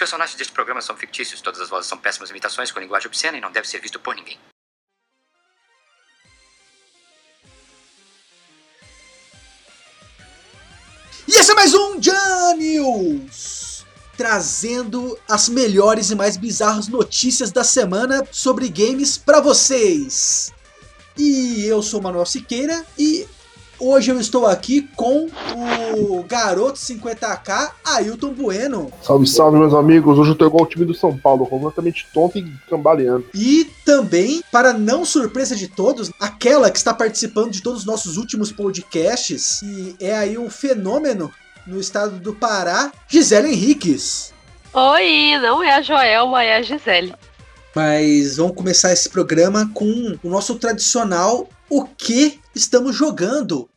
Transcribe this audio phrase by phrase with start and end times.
[0.00, 3.40] personagens deste programa são fictícios, todas as vozes são péssimas imitações com linguagem obscena e
[3.40, 4.38] não deve ser visto por ninguém.
[11.28, 13.84] E esse é mais um Janius!
[14.16, 20.50] Trazendo as melhores e mais bizarras notícias da semana sobre games para vocês.
[21.16, 23.28] E eu sou Manuel Siqueira e
[23.82, 25.26] Hoje eu estou aqui com
[25.96, 28.92] o garoto 50k, Ailton Bueno.
[29.00, 30.18] Salve, salve, meus amigos.
[30.18, 33.24] Hoje eu estou igual o time do São Paulo, completamente tonto e cambaleando.
[33.34, 38.18] E também, para não surpresa de todos, aquela que está participando de todos os nossos
[38.18, 41.32] últimos podcasts e é aí um fenômeno
[41.66, 44.34] no estado do Pará, Gisele Henriques.
[44.74, 47.14] Oi, não é a Joelma, é a Gisele.
[47.74, 53.70] Mas vamos começar esse programa com o nosso tradicional O que estamos jogando?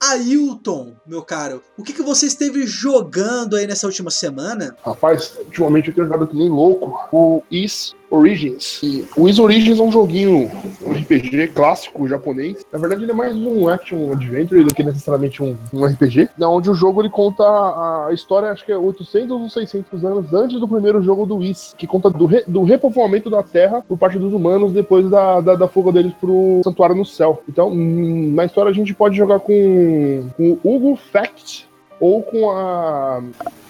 [0.00, 4.76] Ailton, meu caro, o que, que você esteve jogando aí nessa última semana?
[4.82, 8.82] Rapaz, ultimamente eu tenho jogado que nem louco o Is Origins.
[8.82, 10.50] E o Is Origins é um joguinho,
[10.82, 12.64] um RPG clássico japonês.
[12.72, 16.30] Na verdade, ele é mais um action adventure do que necessariamente um, um RPG.
[16.40, 20.58] Onde o jogo ele conta a história, acho que é 800 ou 600 anos antes
[20.58, 24.18] do primeiro jogo do Is, que conta do, re, do repovoamento da Terra por parte
[24.18, 27.42] dos humanos depois da, da, da fuga deles pro Santuário no Céu.
[27.48, 31.68] Então, hum, na história a gente pode jogar com, com o Hugo Fact
[32.00, 33.22] ou com a.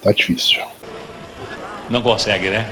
[0.02, 0.62] Tá difícil.
[1.90, 2.66] Não consegue, né?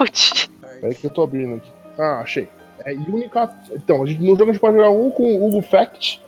[0.00, 0.48] Putz.
[0.80, 1.70] Peraí que eu tô abrindo aqui.
[1.98, 2.48] Ah, achei.
[2.86, 3.54] É única.
[3.70, 6.22] Então, a gente, no jogo a gente pode jogar ou com o Hugo Fact,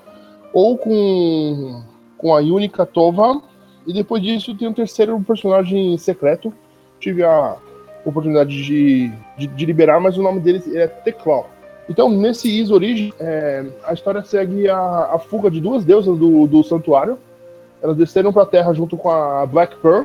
[0.53, 1.83] ou com,
[2.19, 3.41] com a Unica Tova.
[3.87, 6.53] E depois disso tem um terceiro personagem secreto.
[7.01, 7.57] Tive a
[8.05, 11.49] oportunidade de, de, de liberar, mas o nome dele é Teclaw.
[11.89, 16.47] Então, nesse Is Origin, é, a história segue a, a fuga de duas deusas do,
[16.47, 17.19] do santuário.
[17.83, 20.05] Elas desceram para a Terra junto com a Black Pearl,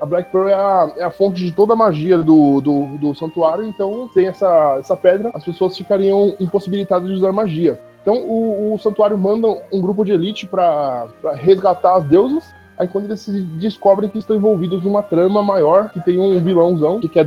[0.00, 3.14] a Black Pearl é a, é a fonte de toda a magia do, do, do
[3.14, 7.78] santuário, então tem essa, essa pedra, as pessoas ficariam impossibilitadas de usar magia.
[8.02, 12.44] Então o, o santuário manda um grupo de elite para resgatar as deusas.
[12.78, 13.26] Aí quando eles
[13.58, 17.26] descobrem que estão envolvidos numa trama maior, que tem um vilãozão que quer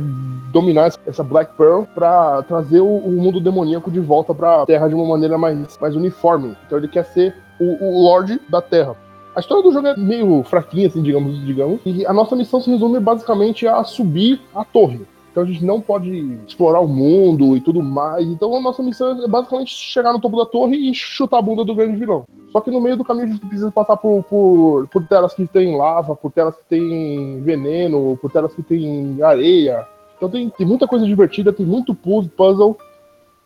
[0.52, 4.88] dominar essa Black Pearl para trazer o, o, mundo demoníaco de volta para a Terra
[4.88, 6.56] de uma maneira mais, mais uniforme.
[6.66, 8.96] Então ele quer ser o, o Lorde da Terra.
[9.34, 11.80] A história do jogo é meio fraquinha, assim, digamos, digamos.
[11.84, 15.00] E a nossa missão se resume basicamente a subir a torre.
[15.34, 18.24] Então a gente não pode explorar o mundo e tudo mais.
[18.24, 21.64] Então a nossa missão é basicamente chegar no topo da torre e chutar a bunda
[21.64, 22.24] do grande vilão.
[22.52, 25.44] Só que no meio do caminho a gente precisa passar por, por, por telas que
[25.44, 29.84] tem lava, por telas que tem veneno, por telas que tem areia.
[30.16, 32.78] Então tem, tem muita coisa divertida, tem muito puzzle.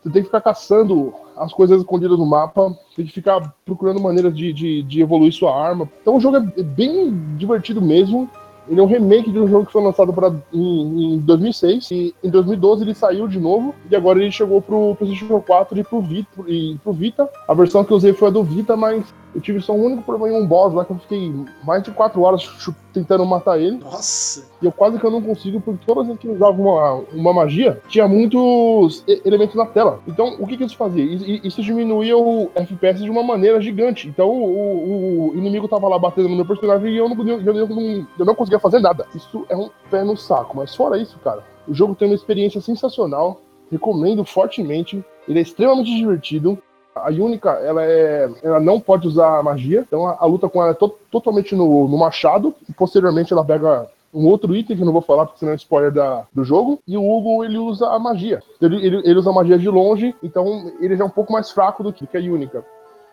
[0.01, 4.35] Você tem que ficar caçando as coisas escondidas no mapa, tem que ficar procurando maneiras
[4.35, 5.89] de, de, de evoluir sua arma.
[6.01, 8.29] Então o jogo é bem divertido mesmo.
[8.69, 12.15] Ele é um remake de um jogo que foi lançado pra, em, em 2006 e
[12.23, 16.01] em 2012 ele saiu de novo e agora ele chegou pro PlayStation 4 e pro
[16.01, 17.27] Vita, e pro Vita.
[17.47, 19.03] A versão que eu usei foi a do Vita, mas
[19.33, 21.91] eu tive só um único problema em um boss lá que eu fiquei mais de
[21.91, 22.49] 4 horas
[22.91, 23.77] tentando matar ele.
[23.77, 24.47] Nossa!
[24.61, 27.33] E eu quase que eu não consigo, porque toda vez que eu usava uma, uma
[27.33, 29.99] magia, tinha muitos elementos na tela.
[30.07, 31.03] Então, o que, que isso fazia?
[31.43, 34.07] Isso diminuía o FPS de uma maneira gigante.
[34.07, 38.07] Então, o, o inimigo tava lá batendo no meu personagem e eu não, eu, não,
[38.17, 39.05] eu não conseguia fazer nada.
[39.13, 40.57] Isso é um pé no saco.
[40.57, 43.41] Mas fora isso, cara, o jogo tem uma experiência sensacional.
[43.71, 45.03] Recomendo fortemente.
[45.27, 46.57] Ele é extremamente divertido.
[47.03, 50.71] A Yunica, ela, é, ela não pode usar magia, então a, a luta com ela
[50.71, 54.85] é to, totalmente no, no machado, e posteriormente ela pega um outro item que eu
[54.85, 56.79] não vou falar porque senão é spoiler da, do jogo.
[56.87, 58.41] E o Hugo ele usa a magia.
[58.61, 61.51] Ele, ele, ele usa a magia de longe, então ele já é um pouco mais
[61.51, 62.65] fraco do que, que a Unica.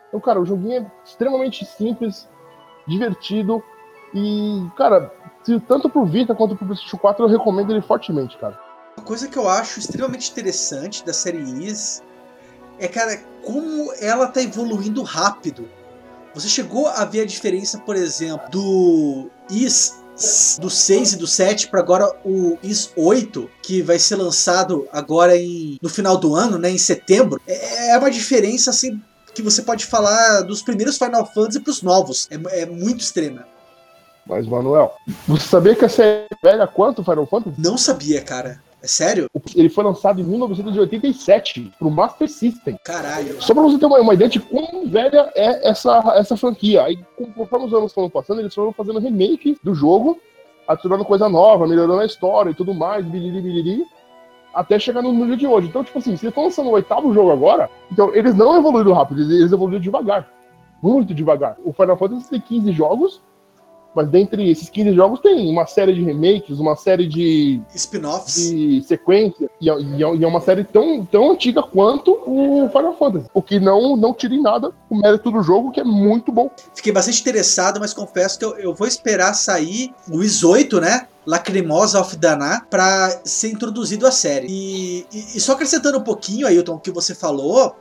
[0.08, 2.28] Então, cara, o joguinho é extremamente simples,
[2.86, 3.62] divertido.
[4.14, 5.12] E, cara,
[5.68, 8.58] tanto pro Vita quanto pro PlayStation 4 eu recomendo ele fortemente, cara.
[8.96, 12.02] Uma coisa que eu acho extremamente interessante da série Is
[12.78, 15.68] é, cara, como ela tá evoluindo rápido.
[16.34, 19.94] Você chegou a ver a diferença, por exemplo, do Is
[20.58, 25.36] do 6 e do 7 para agora o Is 8, que vai ser lançado agora
[25.36, 27.40] em, no final do ano, né, em setembro.
[27.46, 29.00] É, é uma diferença assim
[29.34, 32.26] que você pode falar dos primeiros Final Fantasy para os novos.
[32.30, 33.46] É, é muito extrema.
[34.26, 34.92] Mas, Manuel,
[35.28, 37.60] você sabia que essa é velha quanto Final Fantasy?
[37.60, 38.60] Não sabia, cara.
[38.86, 39.28] É sério?
[39.56, 42.78] Ele foi lançado em 1987 pro Master System.
[42.84, 43.42] Caralho.
[43.42, 46.84] Só pra você ter uma, uma ideia de quão velha é essa, essa franquia.
[46.84, 46.96] Aí,
[47.34, 50.20] conforme os anos foram passando, eles foram fazendo remake do jogo,
[50.68, 53.84] adicionando coisa nova, melhorando a história e tudo mais, biliri, biliri,
[54.54, 55.66] até chegar no nível de hoje.
[55.66, 58.92] Então, tipo assim, se eles estão lançando o oitavo jogo agora, então eles não evoluíram
[58.92, 60.30] rápido, eles evoluíram devagar.
[60.80, 61.56] Muito devagar.
[61.64, 63.20] O Final Fantasy tem 15 jogos,
[63.96, 68.34] Mas dentre esses 15 jogos tem uma série de remakes, uma série de, Spin-offs.
[68.50, 72.68] de sequência, e, é- e é e é uma série tão, tão antiga quanto o
[72.70, 73.26] Final Fantasy.
[73.32, 76.50] O que não, não tira em nada o mérito do jogo, que é muito bom.
[76.74, 81.06] Fiquei bastante interessado, mas confesso que eu, eu vou esperar sair o Is 8, né?
[81.26, 84.46] Lacrimosa of Dana pra ser introduzido à série.
[84.48, 87.74] E, e- e só acrescentando um pouquinho, Ailton, o que você falou,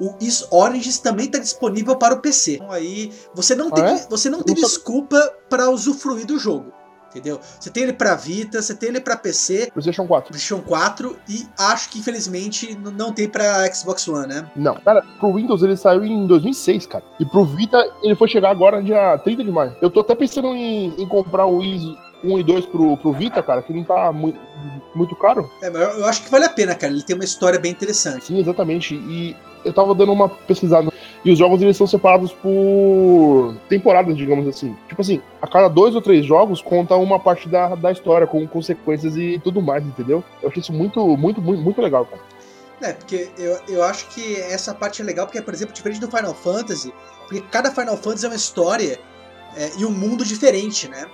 [0.00, 2.54] o Is Origins também está disponível para o PC.
[2.56, 4.06] Então aí você não tem, Ah, é?
[4.08, 4.64] você não tem sabia.
[4.68, 6.72] desculpa para usufruir do jogo.
[7.10, 7.40] Entendeu?
[7.58, 10.28] Você tem ele para Vita, você tem ele para PC, PlayStation 4.
[10.28, 14.50] PlayStation 4 e acho que infelizmente não tem para Xbox One, né?
[14.54, 17.02] Não, cara, pro Windows ele saiu em 2006, cara.
[17.18, 19.74] E pro Vita ele foi chegar agora dia 30 de maio.
[19.80, 23.42] Eu tô até pensando em, em comprar o Wii 1 e 2 pro, pro Vita,
[23.42, 24.34] cara, que não tá mu
[24.94, 25.50] muito caro.
[25.62, 26.92] É, mas eu eu acho que vale a pena, cara.
[26.92, 28.26] Ele tem uma história bem interessante.
[28.26, 28.94] Sim, exatamente.
[28.94, 30.92] E eu tava dando uma pesquisada.
[31.24, 34.76] E os jogos eles são separados por temporadas, digamos assim.
[34.88, 38.46] Tipo assim, a cada dois ou três jogos conta uma parte da, da história, com
[38.46, 40.22] consequências e tudo mais, entendeu?
[40.42, 42.22] Eu achei isso muito, muito, muito, muito legal, cara.
[42.80, 46.08] É, porque eu, eu acho que essa parte é legal, porque, por exemplo, diferente do
[46.08, 46.92] Final Fantasy,
[47.26, 49.00] porque cada Final Fantasy é uma história
[49.56, 51.06] é, e um mundo diferente, né?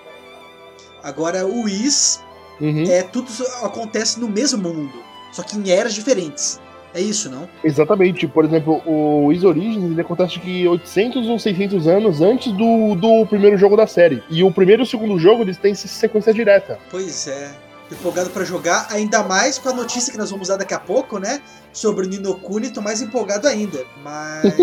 [1.05, 2.21] Agora, o Is
[2.61, 2.85] Uhum.
[2.89, 3.29] é tudo
[3.63, 4.93] acontece no mesmo mundo,
[5.33, 6.61] só que em eras diferentes.
[6.95, 7.49] É isso, não?
[7.65, 8.29] Exatamente.
[8.29, 13.27] Por exemplo, o Is Origins ele acontece que 800 ou 600 anos antes do, do
[13.27, 14.23] primeiro jogo da série.
[14.31, 16.79] E o primeiro e o segundo jogo eles têm sequência direta.
[16.93, 17.51] Pois é.
[17.91, 21.19] Empolgado pra jogar, ainda mais com a notícia que nós vamos dar daqui a pouco,
[21.19, 21.43] né?
[21.73, 23.85] Sobre o Nino Kuni, tô mais empolgado ainda.
[24.03, 24.55] Mas.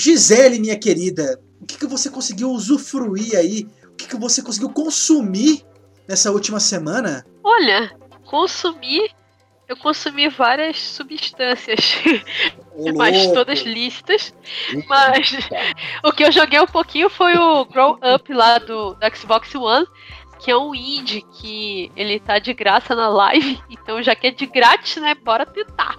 [0.00, 3.68] Gisele, minha querida, o que, que você conseguiu usufruir aí?
[3.84, 5.62] O que, que você conseguiu consumir
[6.08, 7.22] nessa última semana?
[7.44, 7.94] Olha,
[8.24, 9.10] consumir.
[9.68, 11.96] Eu consumi várias substâncias,
[12.74, 13.34] Ô, mas louco.
[13.34, 14.32] todas lícitas.
[14.88, 15.32] Mas
[16.02, 19.86] o que eu joguei um pouquinho foi o Grow Up lá do, do Xbox One,
[20.38, 24.30] que é um indie que ele tá de graça na live, então já que é
[24.30, 25.14] de grátis, né?
[25.14, 25.94] Bora tentar.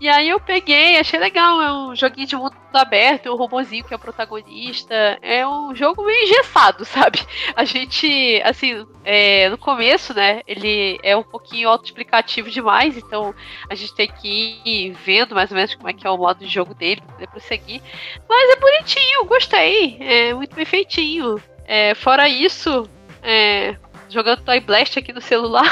[0.00, 3.92] E aí eu peguei, achei legal, é um joguinho de mundo aberto, um robozinho que
[3.92, 4.94] é o protagonista.
[5.20, 7.20] É um jogo meio engessado, sabe?
[7.54, 13.34] A gente, assim, é, no começo, né, ele é um pouquinho autoexplicativo demais, então
[13.68, 16.38] a gente tem que ir vendo mais ou menos como é que é o modo
[16.38, 17.82] de jogo dele pra poder prosseguir.
[18.26, 21.36] Mas é bonitinho, gostei, é muito bem feitinho.
[21.66, 22.88] É, fora isso,
[23.22, 23.76] é,
[24.08, 25.70] jogando Toy Blast aqui no celular.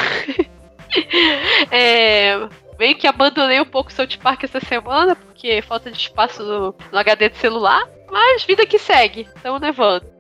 [1.72, 2.46] é,
[2.78, 6.74] meio que abandonei um pouco o South Park essa semana, porque falta de espaço no,
[6.92, 7.88] no HD do celular.
[8.10, 10.18] Mas vida que segue, estamos levando.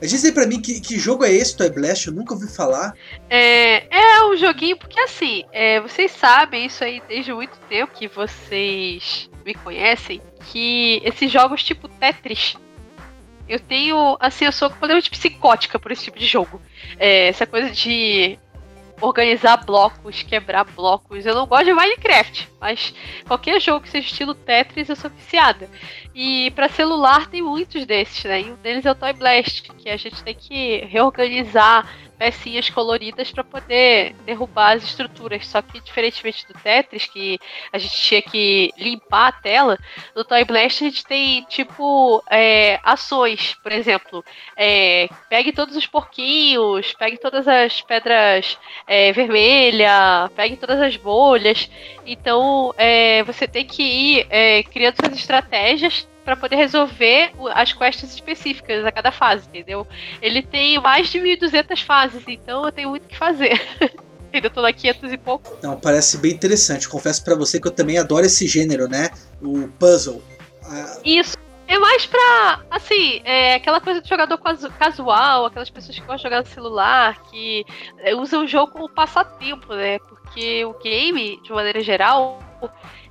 [0.00, 2.08] Diz aí pra mim que, que jogo é esse, Toy Blast?
[2.08, 2.92] Eu nunca ouvi falar.
[3.30, 8.08] É, é um joguinho, porque assim, é, vocês sabem isso aí desde muito tempo que
[8.08, 10.20] vocês me conhecem,
[10.50, 12.56] que esses jogos tipo Tetris.
[13.48, 16.60] Eu tenho, assim, eu sou completamente psicótica por esse tipo de jogo.
[16.98, 18.38] É, essa coisa de
[19.02, 21.26] organizar blocos, quebrar blocos.
[21.26, 22.94] Eu não gosto de Minecraft, mas
[23.26, 25.68] qualquer jogo que seja estilo Tetris eu sou viciada.
[26.14, 28.42] E para celular tem muitos desses, né?
[28.42, 31.86] E um deles é o Toy Blast, que a gente tem que reorganizar
[32.22, 35.44] pecinhas coloridas para poder derrubar as estruturas.
[35.44, 37.36] Só que diferentemente do Tetris, que
[37.72, 39.76] a gente tinha que limpar a tela,
[40.14, 44.24] no Toy Blast a gente tem tipo é, ações, por exemplo,
[44.56, 51.68] é, pegue todos os porquinhos, pegue todas as pedras é, vermelha, pegue todas as bolhas.
[52.06, 58.12] Então é, você tem que ir é, criando suas estratégias para poder resolver as quests
[58.14, 59.86] específicas a cada fase, entendeu?
[60.20, 63.60] Ele tem mais de 1.200 fases, então eu tenho muito o que fazer.
[64.32, 65.58] Ainda tô na 500 e pouco.
[65.62, 66.88] Não, parece bem interessante.
[66.88, 69.10] Confesso pra você que eu também adoro esse gênero, né?
[69.42, 70.22] O puzzle.
[70.64, 71.36] Ah, Isso.
[71.68, 76.16] É mais pra, assim, é aquela coisa de jogador casu- casual, aquelas pessoas que gostam
[76.16, 77.64] de jogar no celular, que
[78.00, 79.98] é, usam o jogo como passatempo, né?
[80.00, 82.40] Porque o game, de maneira geral,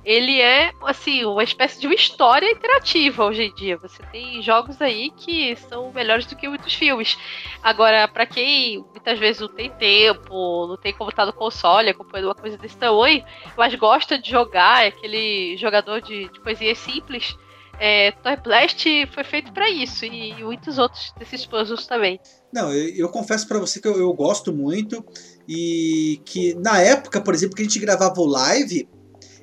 [0.04, 3.76] ele é, assim, uma espécie de uma história interativa hoje em dia.
[3.76, 7.16] Você tem jogos aí que são melhores do que muitos filmes.
[7.62, 12.28] Agora, pra quem muitas vezes não tem tempo, não tem como estar no console acompanhando
[12.28, 13.24] uma coisa desse tamanho,
[13.56, 17.36] mas gosta de jogar, é aquele jogador de, de coisinhas simples,
[17.78, 22.20] é, Toy Blast foi feito pra isso e muitos outros desses puzzles também.
[22.52, 25.04] Não, eu, eu confesso pra você que eu, eu gosto muito
[25.48, 28.88] e que na época, por exemplo, que a gente gravava o live,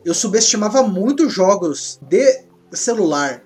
[0.04, 3.44] eu subestimava muito jogos de celular.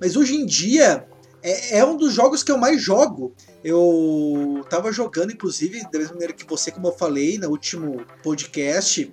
[0.00, 1.06] Mas hoje em dia
[1.44, 3.34] é, é um dos jogos que eu mais jogo.
[3.62, 9.12] Eu tava jogando, inclusive, da mesma maneira que você, como eu falei no último podcast,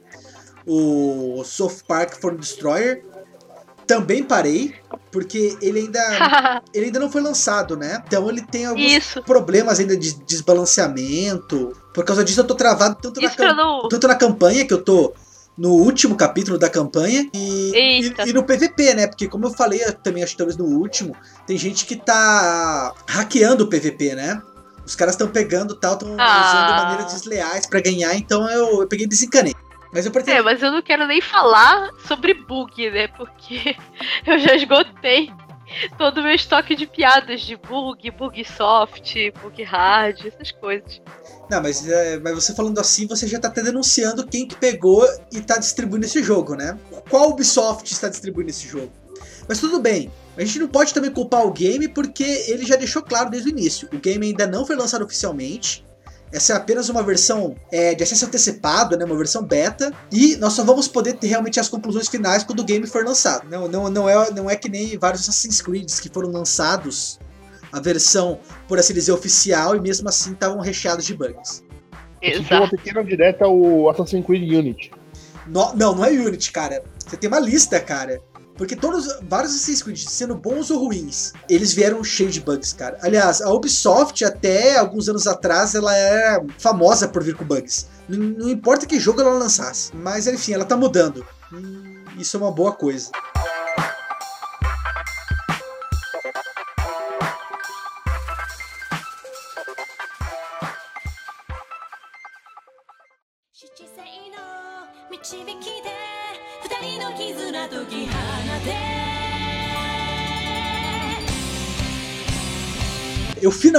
[0.66, 3.04] o South Park for Destroyer.
[3.86, 4.74] Também parei,
[5.12, 6.00] porque ele ainda,
[6.74, 8.02] ele ainda não foi lançado, né?
[8.08, 9.24] Então ele tem alguns Isso.
[9.24, 11.76] problemas ainda de desbalanceamento.
[11.94, 13.30] Por causa disso eu tô travado tanto na,
[13.90, 15.14] tanto na campanha, que eu tô
[15.58, 17.72] no último capítulo da campanha, e,
[18.04, 19.08] e, e no PVP, né?
[19.08, 21.16] Porque como eu falei também, acho que talvez no último,
[21.46, 24.42] tem gente que tá hackeando o PVP, né?
[24.86, 26.42] Os caras estão pegando tal, estão Ah.
[26.42, 29.54] usando maneiras desleais pra ganhar, então eu, eu peguei e desencanei.
[29.94, 30.38] Mas eu pretendo.
[30.38, 33.10] É, mas eu não quero nem falar sobre bug, né?
[33.10, 33.76] Porque
[34.26, 35.30] eu já esgotei
[35.98, 41.02] todo o meu estoque de piadas de bug, bug soft, bug hard, essas coisas.
[41.50, 45.06] Não, mas, é, mas você falando assim, você já tá até denunciando quem que pegou
[45.32, 46.78] e tá distribuindo esse jogo, né?
[47.10, 48.92] Qual Ubisoft está distribuindo esse jogo?
[49.48, 50.12] Mas tudo bem.
[50.38, 53.52] A gente não pode também culpar o game porque ele já deixou claro desde o
[53.52, 53.90] início.
[53.94, 55.86] O game ainda não foi lançado oficialmente.
[56.32, 59.92] Essa é apenas uma versão é, de acesso antecipado, né, uma versão beta.
[60.12, 63.48] E nós só vamos poder ter realmente as conclusões finais quando o game for lançado.
[63.50, 67.20] Não, não, não, é, não é que nem vários Assassin's Creed que foram lançados
[67.72, 71.64] a versão, por assim dizer, oficial e mesmo assim estavam recheados de bugs.
[72.22, 72.78] Isso foi uma Exato.
[72.78, 74.92] pequena direta ao Assassin's Creed Unity.
[75.48, 76.84] No- não, não é Unity, cara.
[77.06, 78.20] Você tem uma lista, cara.
[78.58, 82.98] Porque todos, vários Assassin's Creed, sendo bons ou ruins, eles vieram cheios de bugs, cara.
[83.02, 87.88] Aliás, a Ubisoft, até alguns anos atrás, ela era famosa por vir com bugs.
[88.08, 89.96] Não, não importa que jogo ela lançasse.
[89.96, 91.26] Mas, enfim, ela tá mudando.
[91.52, 93.31] Hum, Isso é uma boa coisa.「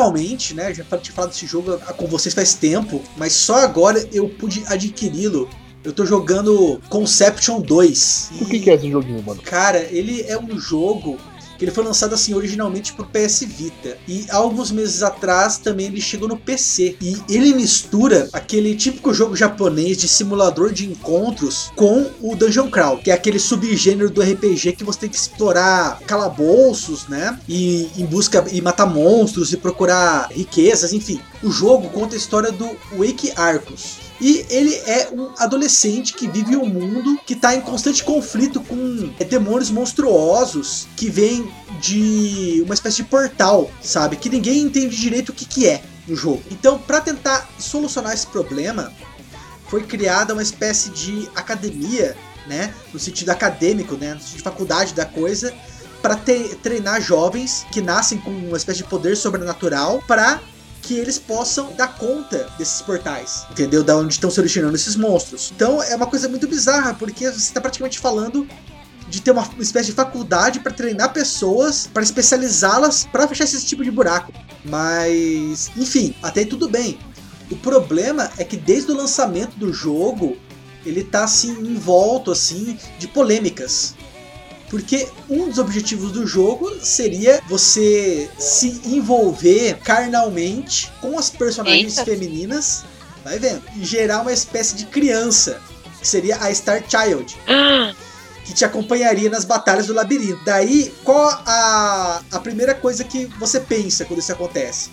[0.02, 4.28] finalmente, né, já tinha falado desse jogo com vocês faz tempo, mas só agora eu
[4.28, 5.49] pude adquiri-lo.
[5.85, 8.30] Eu tô jogando Conception 2.
[8.40, 9.42] O que, que é esse joguinho, mano?
[9.42, 11.18] Cara, ele é um jogo
[11.62, 16.00] que ele foi lançado assim originalmente pro PS Vita e alguns meses atrás também ele
[16.00, 22.11] chegou no PC e ele mistura aquele típico jogo japonês de simulador de encontros com
[22.21, 27.07] o Dungeon Crawl, que é aquele subgênero do RPG que você tem que explorar calabouços,
[27.07, 27.38] né?
[27.49, 31.21] E em busca e matar monstros e procurar riquezas, enfim.
[31.45, 36.57] O jogo conta a história do Wake Arcus, e ele é um adolescente que vive
[36.57, 42.75] um mundo que está em constante conflito com é, demônios monstruosos que vêm de uma
[42.75, 44.16] espécie de portal, sabe?
[44.16, 46.42] Que ninguém entende direito o que, que é no jogo.
[46.50, 48.92] Então, para tentar solucionar esse problema,
[49.69, 52.16] foi criada uma espécie de academia,
[52.47, 52.75] né?
[52.92, 54.14] No sentido acadêmico, né?
[54.14, 55.52] No sentido de faculdade da coisa,
[56.02, 56.16] para
[56.62, 60.40] treinar jovens que nascem com uma espécie de poder sobrenatural para
[60.82, 63.82] que eles possam dar conta desses portais, entendeu?
[63.82, 65.52] Da onde estão se originando esses monstros.
[65.54, 68.46] Então é uma coisa muito bizarra, porque você está praticamente falando
[69.08, 73.84] de ter uma espécie de faculdade para treinar pessoas, para especializá-las para fechar esse tipo
[73.84, 74.32] de buraco.
[74.64, 76.98] Mas, enfim, até tudo bem.
[77.50, 80.36] O problema é que desde o lançamento do jogo,
[80.84, 83.94] ele tá assim envolto assim de polêmicas.
[84.72, 92.10] Porque um dos objetivos do jogo seria você se envolver carnalmente com as personagens Eita.
[92.10, 92.82] femininas,
[93.22, 95.60] vai vendo, e gerar uma espécie de criança,
[96.00, 97.36] que seria a Star Child,
[98.46, 100.42] que te acompanharia nas batalhas do labirinto.
[100.42, 104.88] Daí, qual a, a primeira coisa que você pensa quando isso acontece?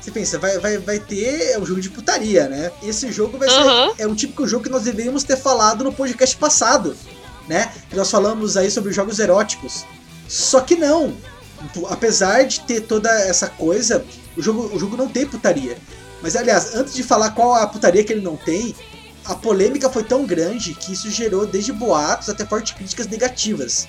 [0.00, 2.72] Você pensa, vai, vai, vai ter um jogo de putaria, né?
[2.82, 3.60] Esse jogo vai ser.
[3.60, 3.94] Uhum.
[3.96, 6.96] É um típico jogo que nós deveríamos ter falado no podcast passado,
[7.50, 7.72] né?
[7.90, 9.84] Que nós falamos aí sobre jogos eróticos.
[10.28, 11.16] Só que não.
[11.88, 14.04] Apesar de ter toda essa coisa,
[14.36, 15.76] o jogo, o jogo não tem putaria.
[16.22, 18.72] Mas aliás, antes de falar qual a putaria que ele não tem,
[19.24, 23.88] a polêmica foi tão grande que isso gerou desde boatos até fortes críticas negativas.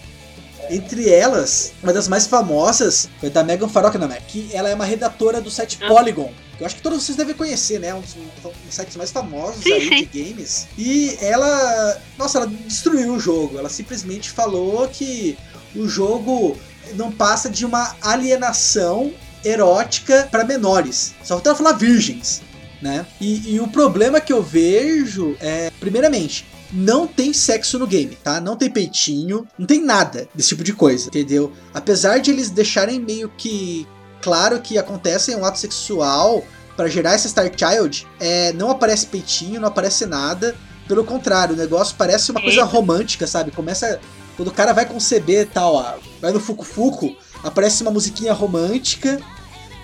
[0.72, 5.42] Entre elas, uma das mais famosas foi da Megan Farokhnamek, que ela é uma redatora
[5.42, 5.88] do site Ah.
[5.88, 7.94] Polygon, que eu acho que todos vocês devem conhecer, né?
[7.94, 10.06] Um dos, um dos sites mais famosos Sim, aí sim.
[10.06, 10.68] de games.
[10.78, 13.58] E ela, nossa, ela destruiu o jogo.
[13.58, 15.38] Ela simplesmente falou que
[15.76, 16.58] o jogo
[16.94, 19.12] não passa de uma alienação
[19.44, 21.14] erótica para menores.
[21.24, 22.42] Só falta ela falar virgens,
[22.82, 23.06] né?
[23.20, 28.40] E, e o problema que eu vejo é, primeiramente, não tem sexo no game, tá?
[28.40, 31.52] Não tem peitinho, não tem nada desse tipo de coisa, entendeu?
[31.74, 33.88] Apesar de eles deixarem meio que
[34.22, 36.44] claro que acontece um ato sexual
[36.78, 40.56] para gerar essa Star Child, é, não aparece peitinho, não aparece nada.
[40.88, 43.52] Pelo contrário, o negócio parece uma coisa romântica, sabe?
[43.52, 44.00] Começa.
[44.38, 49.20] Quando o cara vai conceber tal, ó, vai no Fuku Fuku, aparece uma musiquinha romântica,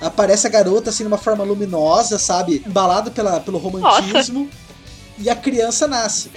[0.02, 2.64] aparece a garota assim numa forma luminosa, sabe?
[2.66, 4.50] Embalado pela, pelo romantismo,
[5.18, 6.32] e a criança nasce.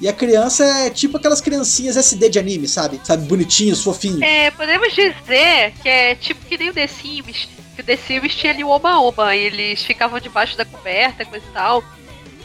[0.00, 3.00] E a criança é tipo aquelas criancinhas SD de anime, sabe?
[3.02, 4.20] Sabe, bonitinhos, fofinhos.
[4.22, 7.48] É, podemos dizer que é tipo que nem o The Sims.
[7.74, 9.34] Que o The Sims tinha ali o Oba-Oba.
[9.34, 11.84] e Eles ficavam debaixo da coberta, coisa e tal.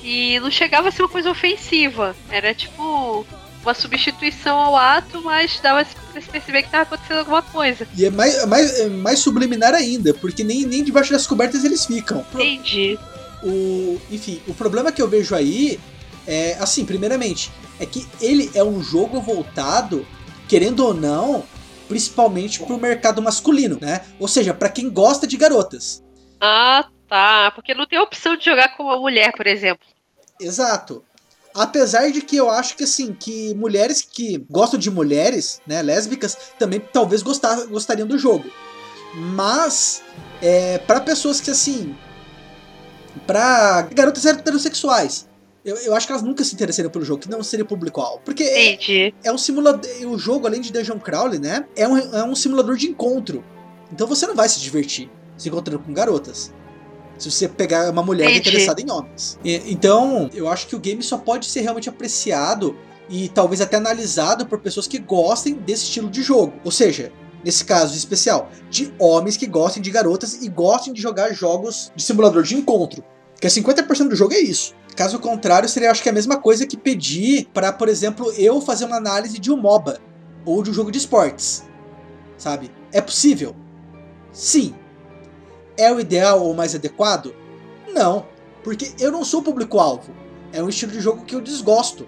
[0.04, 2.16] E não chegava a ser uma coisa ofensiva.
[2.30, 3.26] Era tipo
[3.62, 7.88] uma substituição ao ato, mas dava pra se perceber que tava acontecendo alguma coisa.
[7.96, 11.64] E é mais, é mais, é mais subliminar ainda, porque nem, nem debaixo das cobertas
[11.64, 12.26] eles ficam.
[12.34, 12.98] Entendi.
[13.44, 15.80] O, enfim, o problema que eu vejo aí
[16.28, 20.06] é, assim, primeiramente, é que ele é um jogo voltado,
[20.48, 21.44] querendo ou não,
[21.88, 24.02] principalmente pro mercado masculino, né?
[24.20, 26.04] Ou seja, pra quem gosta de garotas.
[26.40, 27.52] Ah, tá.
[27.52, 29.86] Porque não tem opção de jogar com uma mulher, por exemplo.
[30.40, 31.04] Exato.
[31.54, 36.38] Apesar de que eu acho que assim, que mulheres que gostam de mulheres, né, lésbicas,
[36.58, 38.50] também talvez gostar, gostariam do jogo.
[39.14, 40.02] Mas
[40.42, 41.94] é, para pessoas que assim,
[43.28, 45.28] pra garotas heterossexuais,
[45.64, 48.22] eu, eu acho que elas nunca se interessariam pelo jogo, que não seria público-alvo.
[48.26, 48.72] Porque é,
[49.24, 49.90] é um simulador.
[50.08, 51.66] O jogo, além de Dungeon Crawler, né?
[51.76, 53.44] É um, é um simulador de encontro.
[53.92, 56.54] Então você não vai se divertir se encontrando com garotas.
[57.18, 58.50] Se você pegar uma mulher que Entendi.
[58.50, 59.40] interessada em homens.
[59.44, 62.76] E- então, eu acho que o game só pode ser realmente apreciado
[63.10, 66.54] e talvez até analisado por pessoas que gostem desse estilo de jogo.
[66.64, 67.12] Ou seja,
[67.44, 72.02] nesse caso especial, de homens que gostem de garotas e gostem de jogar jogos de
[72.02, 73.04] simulador de encontro.
[73.34, 74.74] Porque 50% do jogo é isso.
[74.96, 78.86] Caso contrário, seria acho que a mesma coisa que pedir para, por exemplo, eu fazer
[78.86, 80.00] uma análise de um MOBA
[80.46, 81.64] ou de um jogo de esportes.
[82.38, 82.72] Sabe?
[82.92, 83.56] É possível?
[84.32, 84.74] Sim.
[85.78, 87.34] É o ideal ou mais adequado?
[87.94, 88.26] Não,
[88.64, 90.12] porque eu não sou público-alvo.
[90.52, 92.06] É um estilo de jogo que eu desgosto.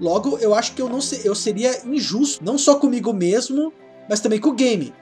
[0.00, 3.72] Logo, eu acho que eu não se- eu seria injusto, não só comigo mesmo,
[4.08, 4.94] mas também com o game.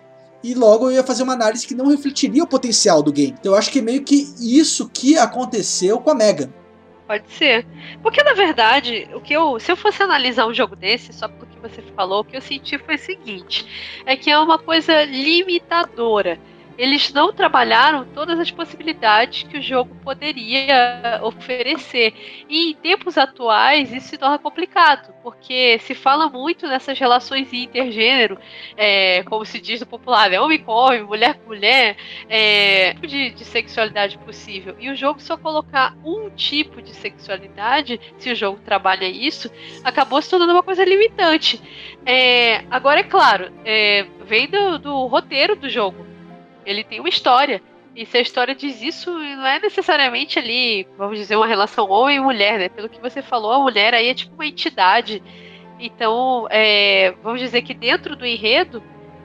[0.42, 3.34] E logo eu ia fazer uma análise que não refletiria o potencial do game.
[3.38, 6.48] Então eu acho que é meio que isso que aconteceu com a Megan.
[7.08, 7.66] Pode ser.
[8.02, 11.58] Porque, na verdade, o que eu, se eu fosse analisar um jogo desse, só porque
[11.58, 13.64] você falou, o que eu senti foi o seguinte:
[14.04, 16.38] é que é uma coisa limitadora.
[16.78, 22.14] Eles não trabalharam todas as possibilidades que o jogo poderia oferecer.
[22.48, 28.38] E em tempos atuais isso se torna complicado, porque se fala muito nessas relações intergênero,
[28.76, 30.40] é, como se diz no popular, né?
[30.40, 31.96] homem com homem, mulher com mulher,
[32.28, 34.76] é, tipo de, de sexualidade possível.
[34.78, 39.50] E o jogo só colocar um tipo de sexualidade, se o jogo trabalha isso,
[39.82, 41.60] acabou se tornando uma coisa limitante.
[42.06, 46.07] É, agora, é claro, é, vem do, do roteiro do jogo.
[46.68, 47.62] Ele tem uma história.
[47.96, 52.18] E se a história diz isso, não é necessariamente ali, vamos dizer, uma relação homem
[52.18, 52.68] e mulher, né?
[52.68, 55.22] Pelo que você falou, a mulher aí é tipo uma entidade.
[55.80, 58.82] Então, é, vamos dizer que dentro do enredo,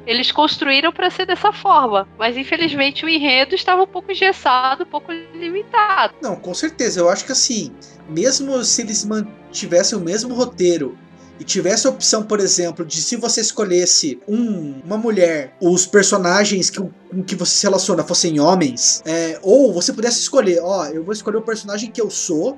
[0.08, 2.08] eles construíram para ser dessa forma.
[2.18, 6.16] Mas infelizmente o enredo estava um pouco engessado, um pouco limitado.
[6.22, 7.00] Não, com certeza.
[7.00, 7.74] Eu acho que assim,
[8.08, 10.98] mesmo se eles mantivessem o mesmo roteiro
[11.40, 16.70] e tivesse a opção, por exemplo, de se você escolhesse um- uma mulher, os personagens
[16.70, 21.04] que, com que você se relaciona fossem homens, é, ou você pudesse escolher, ó, eu
[21.04, 22.58] vou escolher o personagem que eu sou,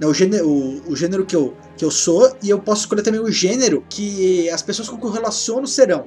[0.00, 3.02] né, o, gênero, o, o gênero que eu, que eu sou, e eu posso escolher
[3.02, 6.06] também o gênero que as pessoas com que eu relaciono serão.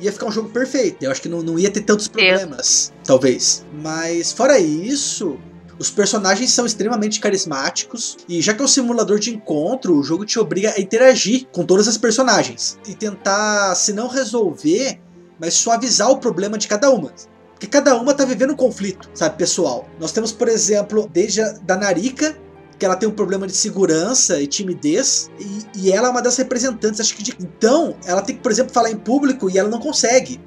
[0.00, 1.02] Ia ficar um jogo perfeito.
[1.02, 3.66] Eu acho que não, não ia ter tantos problemas, talvez.
[3.82, 5.38] Mas fora isso,
[5.80, 10.26] os personagens são extremamente carismáticos e já que é um simulador de encontro, o jogo
[10.26, 15.00] te obriga a interagir com todas as personagens e tentar, se não resolver,
[15.40, 17.10] mas suavizar o problema de cada uma.
[17.54, 19.88] Porque cada uma tá vivendo um conflito, sabe, pessoal.
[19.98, 22.36] Nós temos, por exemplo, desde a da Narika,
[22.78, 26.36] que ela tem um problema de segurança e timidez, e, e ela é uma das
[26.36, 27.34] representantes, acho que de...
[27.40, 30.38] Então, ela tem que, por exemplo, falar em público e ela não consegue.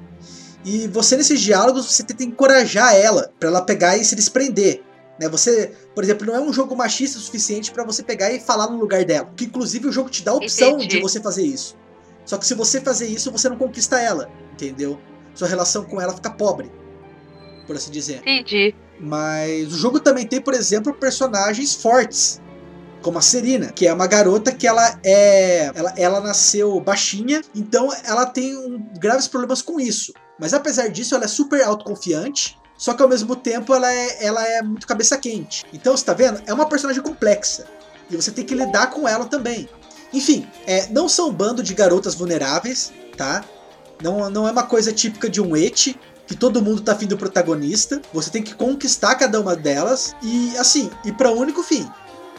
[0.64, 4.80] E você, nesses diálogos, você tenta encorajar ela, pra ela pegar e se desprender.
[5.20, 5.28] Né?
[5.28, 8.68] Você, por exemplo, não é um jogo machista o suficiente pra você pegar e falar
[8.68, 9.30] no lugar dela.
[9.36, 10.96] Que inclusive o jogo te dá a opção Entendi.
[10.96, 11.76] de você fazer isso.
[12.24, 14.98] Só que se você fazer isso, você não conquista ela, entendeu?
[15.34, 16.70] Sua relação com ela fica pobre,
[17.66, 18.18] por assim dizer.
[18.20, 18.74] Entendi.
[18.98, 22.40] Mas o jogo também tem, por exemplo, personagens fortes.
[23.02, 25.70] Como a Serena, que é uma garota que ela é.
[25.74, 30.12] Ela, ela nasceu baixinha, então ela tem um- graves problemas com isso.
[30.40, 32.58] Mas apesar disso, ela é super autoconfiante.
[32.76, 35.64] Só que ao mesmo tempo ela é, ela é muito cabeça quente.
[35.72, 36.42] Então, você tá vendo?
[36.46, 37.66] É uma personagem complexa.
[38.10, 39.68] E você tem que lidar com ela também.
[40.12, 43.44] Enfim, é, não são um bando de garotas vulneráveis, tá?
[44.02, 47.16] Não, não é uma coisa típica de um eti, que todo mundo tá afim do
[47.16, 48.00] protagonista.
[48.12, 51.88] Você tem que conquistar cada uma delas e, assim, ir para o único fim,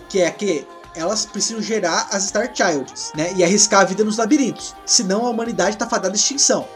[0.09, 3.33] que é que elas precisam gerar as Star Childs, né?
[3.35, 4.73] E arriscar a vida nos labirintos.
[4.85, 6.67] Senão a humanidade tá fadada à extinção.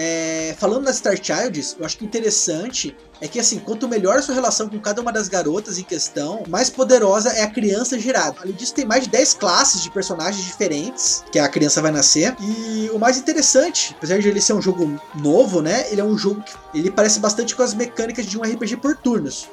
[0.00, 4.22] É, falando nas Star Childs, eu acho que interessante é que assim, quanto melhor a
[4.22, 8.36] sua relação com cada uma das garotas em questão, mais poderosa é a criança gerada.
[8.40, 12.36] Além disso, tem mais de 10 classes de personagens diferentes que a criança vai nascer.
[12.40, 15.90] E o mais interessante, apesar de ele ser um jogo novo, né?
[15.90, 18.96] Ele é um jogo que ele parece bastante com as mecânicas de um RPG por
[18.96, 19.48] turnos.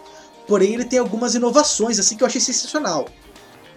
[0.47, 3.07] Porém, ele tem algumas inovações assim que eu achei sensacional.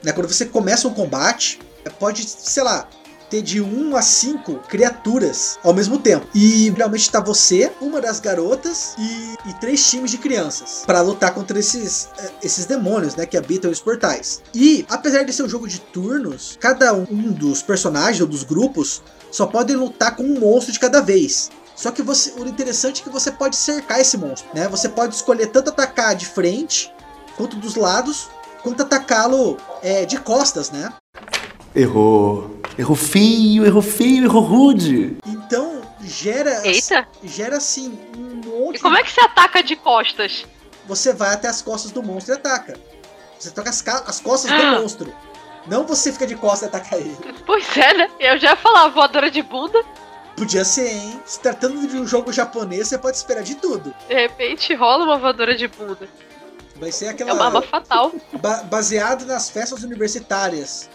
[0.04, 1.58] Né, quando você começa um combate,
[1.98, 2.86] pode, sei lá,
[3.28, 6.26] ter de 1 a 5 criaturas ao mesmo tempo.
[6.34, 11.34] E realmente tá você, uma das garotas e, e três times de crianças para lutar
[11.34, 14.42] contra esses, eh, esses demônios, né, que habitam os portais.
[14.54, 19.02] E apesar de ser um jogo de turnos, cada um dos personagens ou dos grupos
[19.30, 21.50] só podem lutar com um monstro de cada vez.
[21.74, 24.66] Só que você, o interessante é que você pode cercar esse monstro, né?
[24.68, 26.92] Você pode escolher tanto atacar de frente
[27.36, 28.28] quanto dos lados,
[28.64, 30.92] quanto atacá-lo é, de costas, né?
[31.78, 32.50] Errou.
[32.76, 35.16] Errou feio, errou feio, errou rude.
[35.24, 37.06] Então gera Eita!
[37.22, 38.76] gera assim um monte.
[38.76, 40.44] E como é que você ataca de costas?
[40.86, 42.76] Você vai até as costas do monstro e ataca.
[43.38, 44.56] Você toca as, ca- as costas Ah.
[44.74, 45.14] do monstro.
[45.68, 47.16] Não você fica de costas e ataca ele.
[47.46, 48.10] Pois é, né?
[48.18, 49.80] Eu já ia falar voadora de bunda.
[50.36, 51.20] Podia ser, hein?
[51.26, 53.94] Se tratando de um jogo japonês, você pode esperar de tudo.
[54.08, 56.08] De repente rola uma voadora de bunda.
[56.76, 57.34] Vai ser É aquela.
[57.34, 58.12] uma arma fatal.
[58.40, 60.88] ba- baseado nas festas universitárias,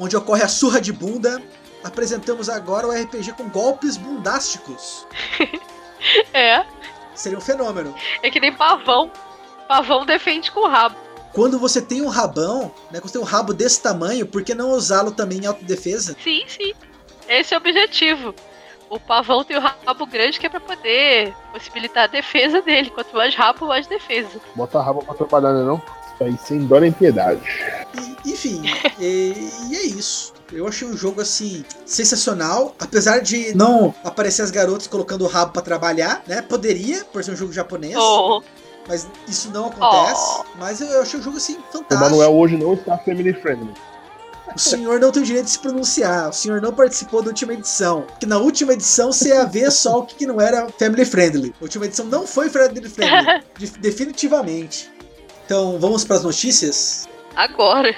[0.00, 1.40] onde ocorre a surra de bunda.
[1.84, 5.06] Apresentamos agora o RPG com golpes bundásticos.
[6.32, 6.64] É.
[7.14, 7.94] Seria um fenômeno.
[8.22, 9.10] É que nem pavão.
[9.68, 10.96] Pavão defende com o rabo.
[11.34, 13.00] Quando você tem um rabão, né?
[13.00, 16.16] Quando você tem um rabo desse tamanho, por que não usá-lo também em autodefesa?
[16.24, 16.72] Sim, sim.
[17.28, 18.34] Esse é o objetivo.
[18.88, 22.90] O pavão tem o rabo grande que é pra poder possibilitar a defesa dele.
[22.90, 24.40] Quanto mais rabo, mais defesa.
[24.56, 25.80] Bota a raba pra trabalhar, né não?
[26.20, 27.40] Isso aí sem dó nem piedade.
[28.24, 28.62] E- enfim,
[28.98, 30.32] e, e é isso.
[30.52, 35.52] Eu achei um jogo assim sensacional, apesar de não aparecer as garotas colocando o rabo
[35.52, 36.42] pra trabalhar, né?
[36.42, 38.42] Poderia, por ser um jogo japonês, Oh,
[38.88, 40.20] mas isso não acontece.
[40.40, 40.44] Oh.
[40.58, 41.94] Mas eu, eu achei o jogo assim O fantástico.
[42.00, 43.72] Manuel hoje não está family friendly.
[44.54, 46.28] O senhor não tem o direito de se pronunciar.
[46.30, 48.02] O senhor não participou da última edição.
[48.02, 51.54] Porque na última edição você ia ver só o que que não era family friendly.
[51.60, 53.44] A última edição não foi family friendly.
[53.56, 54.90] de- definitivamente.
[55.50, 57.08] Então vamos para as notícias?
[57.34, 57.92] agora.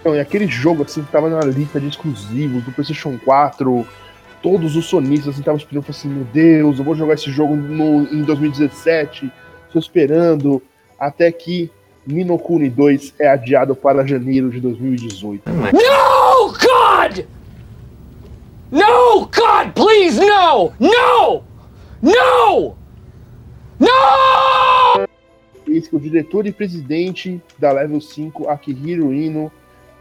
[0.00, 3.86] Então, e aquele jogo assim que tava na lista de exclusivos do PlayStation 4,
[4.44, 8.02] todos os sonistas assim, estavam esperando assim, meu Deus, eu vou jogar esse jogo no,
[8.12, 9.32] em 2017,
[9.66, 10.62] estou esperando,
[11.00, 11.70] até que
[12.06, 15.48] Minokuni 2 é adiado para janeiro de 2018.
[15.48, 17.24] No, God!
[18.70, 20.74] No, God, please, no!
[20.78, 21.42] No!
[22.02, 22.76] No!
[23.80, 25.08] No!
[25.66, 29.50] Eis que o diretor e presidente da Level 5, Akihiro Ino,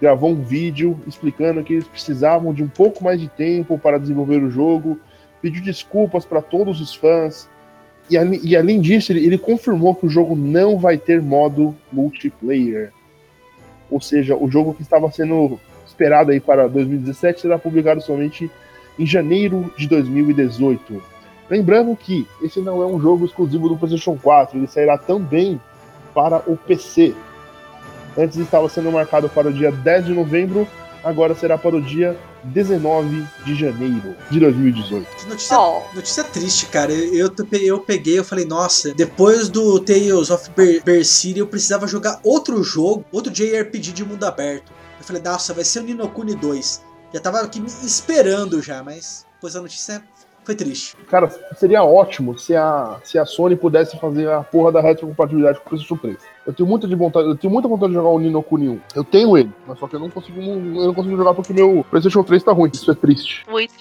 [0.04, 4.44] gravou um vídeo explicando que eles precisavam de um pouco mais de tempo para desenvolver
[4.44, 5.00] o jogo,
[5.42, 7.50] pediu desculpas para todos os fãs,
[8.12, 12.92] e, e além disso, ele, ele confirmou que o jogo não vai ter modo multiplayer.
[13.90, 18.52] Ou seja, o jogo que estava sendo esperado aí para 2017 será publicado somente
[19.00, 21.02] em janeiro de 2018.
[21.50, 25.62] Lembrando que esse não é um jogo exclusivo do PlayStation 4, ele sairá também
[26.14, 27.16] para o PC.
[28.18, 30.68] Antes estava sendo marcado para o dia 10 de novembro,
[31.04, 35.08] agora será para o dia 19 de janeiro de 2018.
[35.18, 35.82] Que notícia, Oh.
[35.96, 36.92] notícia triste, cara.
[36.92, 42.20] Eu, eu, peguei, eu falei, nossa, depois do Tales of Ber Berseria, eu precisava jogar
[42.24, 44.72] outro jogo, outro JRPG de mundo aberto.
[45.00, 46.84] Eu falei, nossa, vai ser o Ninokuni 2.
[47.14, 50.04] Já tava aqui me esperando já, mas depois a notícia
[50.44, 50.96] foi triste.
[51.10, 55.66] Cara, seria ótimo se a, se a Sony pudesse fazer a porra da retrocompatibilidade com
[55.66, 56.18] o PlayStation 3.
[56.46, 58.82] Eu tenho muita de vontade, eu tenho muita vontade de jogar o Nino Kuni 1.
[58.96, 61.86] Eu tenho ele, mas só que eu não consigo, eu não consigo jogar porque meu
[61.90, 62.70] PlayStation 3 tá ruim.
[62.74, 63.46] Isso é triste.
[63.50, 63.74] Muito.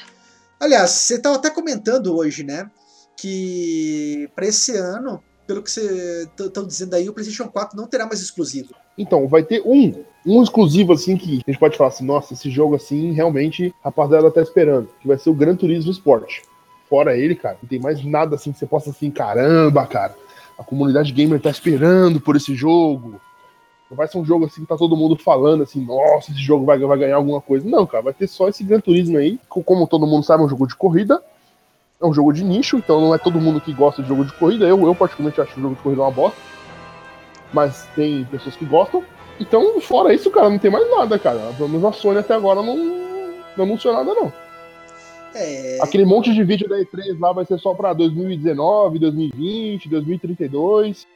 [0.60, 2.70] Aliás, você tava até comentando hoje, né?
[3.16, 8.06] Que pra esse ano, pelo que você estão dizendo aí, o PlayStation 4 não terá
[8.06, 8.74] mais exclusivo.
[8.96, 12.50] Então, vai ter um, um exclusivo assim que a gente pode falar assim, nossa, esse
[12.50, 16.42] jogo assim, realmente a rapaziada tá esperando, que vai ser o Gran Turismo Sport.
[16.88, 20.14] Fora ele, cara, não tem mais nada assim que você possa assim, caramba, cara.
[20.62, 23.20] A comunidade gamer tá esperando por esse jogo.
[23.90, 26.64] Não vai ser um jogo assim que tá todo mundo falando assim, nossa, esse jogo
[26.64, 27.68] vai, vai ganhar alguma coisa.
[27.68, 30.46] Não, cara, vai ter só esse Gran Turismo aí, co- como todo mundo sabe, é
[30.46, 31.22] um jogo de corrida.
[32.00, 34.32] É um jogo de nicho, então não é todo mundo que gosta de jogo de
[34.34, 34.64] corrida.
[34.66, 36.38] Eu, eu particularmente acho o jogo de corrida uma bosta.
[37.52, 39.04] Mas tem pessoas que gostam.
[39.38, 41.38] Então, fora isso, cara, não tem mais nada, cara.
[41.56, 42.76] Pelo menos a Sony até agora não,
[43.56, 44.32] não anunciou nada, não.
[45.34, 51.06] É, Aquele monte de vídeo da E3 lá vai ser só pra 2019, 2020, 2032.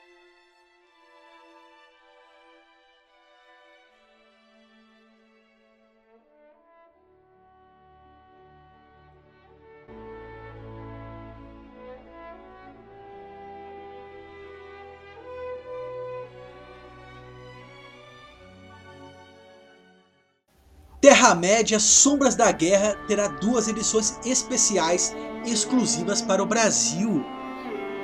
[21.27, 25.13] Terra-média Sombras da Guerra terá duas edições especiais
[25.45, 27.21] exclusivas para o Brasil.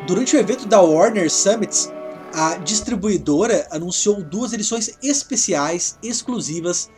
[0.08, 1.88] Durante o evento da Warner Summit,
[2.34, 6.90] a distribuidora anunciou duas edições especiais exclusivas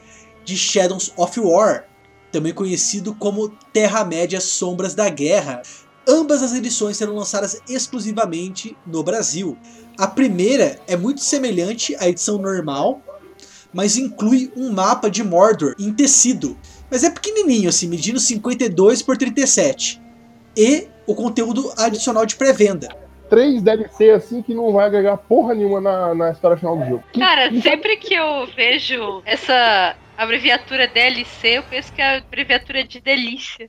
[0.47, 1.85] de Shadows of War,
[2.33, 5.61] também conhecido como Terra-média Sombras da Guerra.
[6.09, 9.59] Ambas as edições serão lançadas exclusivamente no Brasil.
[9.99, 13.03] A primeira é muito semelhante à edição normal,
[13.75, 16.57] mas inclui um mapa de Mordor em tecido.
[16.91, 20.01] Mas é pequenininho, assim, medindo 52 por 37.
[20.57, 22.89] E o conteúdo adicional de pré-venda.
[23.29, 27.05] Três DLC assim que não vai agregar porra nenhuma na, na história final do jogo.
[27.19, 32.85] Cara, que- sempre que eu vejo essa abreviatura DLC, eu penso que é a abreviatura
[32.85, 33.69] de delícia.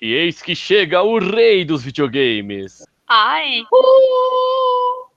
[0.00, 2.84] E eis que chega o rei dos videogames.
[3.08, 5.07] Ai, dan.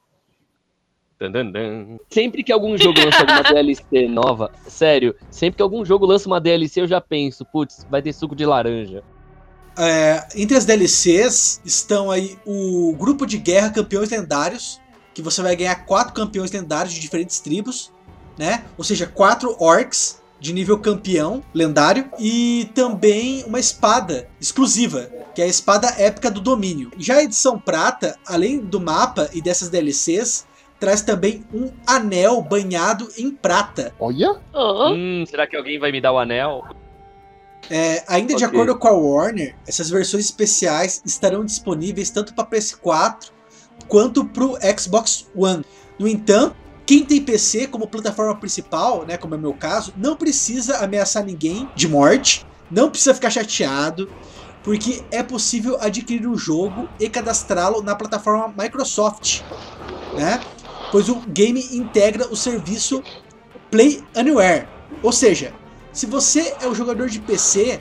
[2.09, 6.39] Sempre que algum jogo lança alguma DLC nova, sério, sempre que algum jogo lança uma
[6.39, 9.03] DLC, eu já penso, putz, vai ter suco de laranja.
[9.77, 14.81] É, entre as DLCs estão aí o grupo de guerra Campeões Lendários,
[15.13, 17.91] que você vai ganhar quatro campeões lendários de diferentes tribos,
[18.37, 18.63] né?
[18.77, 25.45] Ou seja, quatro orcs de nível campeão lendário e também uma espada exclusiva, que é
[25.45, 26.91] a espada épica do domínio.
[26.97, 30.47] Já a edição prata, além do mapa e dessas DLCs,
[30.81, 33.93] traz também um anel banhado em prata.
[33.99, 36.63] Olha, Hum, será que alguém vai me dar o anel?
[37.69, 38.59] É, ainda de Ok.
[38.59, 43.31] acordo com a Warner, essas versões especiais estarão disponíveis tanto para PS4
[43.87, 45.63] quanto para o Xbox One.
[45.99, 50.15] No entanto, quem tem PC como plataforma principal, né, como é o meu caso, não
[50.15, 54.09] precisa ameaçar ninguém de morte, não precisa ficar chateado,
[54.63, 59.41] porque é possível adquirir o jogo e cadastrá-lo na plataforma Microsoft,
[60.15, 60.41] né?
[60.91, 63.01] Pois o game integra o serviço
[63.69, 64.67] Play Anywhere,
[65.01, 65.53] ou seja,
[65.93, 67.79] se você é um jogador de PC,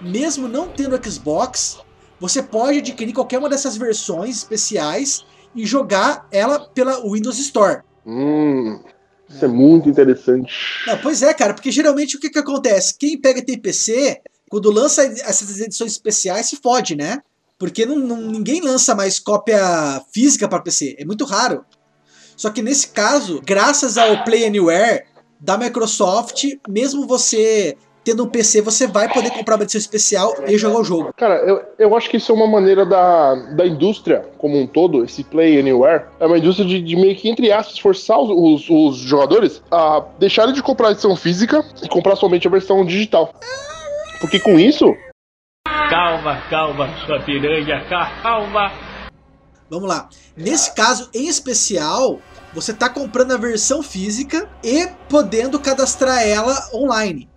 [0.00, 1.78] mesmo não tendo Xbox,
[2.18, 7.80] você pode adquirir qualquer uma dessas versões especiais e jogar ela pela Windows Store.
[8.04, 8.78] hum,
[9.28, 10.52] isso é muito interessante.
[10.86, 12.96] Não, pois é, cara, porque geralmente o que, que acontece?
[12.98, 14.20] Quem pega e tem PC,
[14.50, 17.20] quando lança essas edições especiais, se fode, né?
[17.58, 21.64] Porque não, não- ninguém lança mais cópia física para PC, é muito raro.
[22.40, 25.04] Só que nesse caso, graças ao Play Anywhere
[25.38, 30.56] da Microsoft, mesmo você tendo um PC, você vai poder comprar uma edição especial e
[30.56, 31.12] jogar o jogo.
[31.18, 35.04] Cara, eu, eu acho que isso é uma maneira da, da indústria como um todo,
[35.04, 38.70] esse Play Anywhere, é uma indústria de, de meio que, entre aspas, forçar os, os,
[38.70, 43.34] os jogadores a deixarem de comprar a edição física e comprar somente a versão digital.
[44.18, 44.96] Porque com isso,
[45.90, 47.84] Calma, calma, sua piranha,
[48.22, 48.89] calma.
[49.70, 50.08] Vamos lá.
[50.36, 52.20] Nesse caso em especial,
[52.52, 57.30] você está comprando a versão física e podendo cadastrar ela online,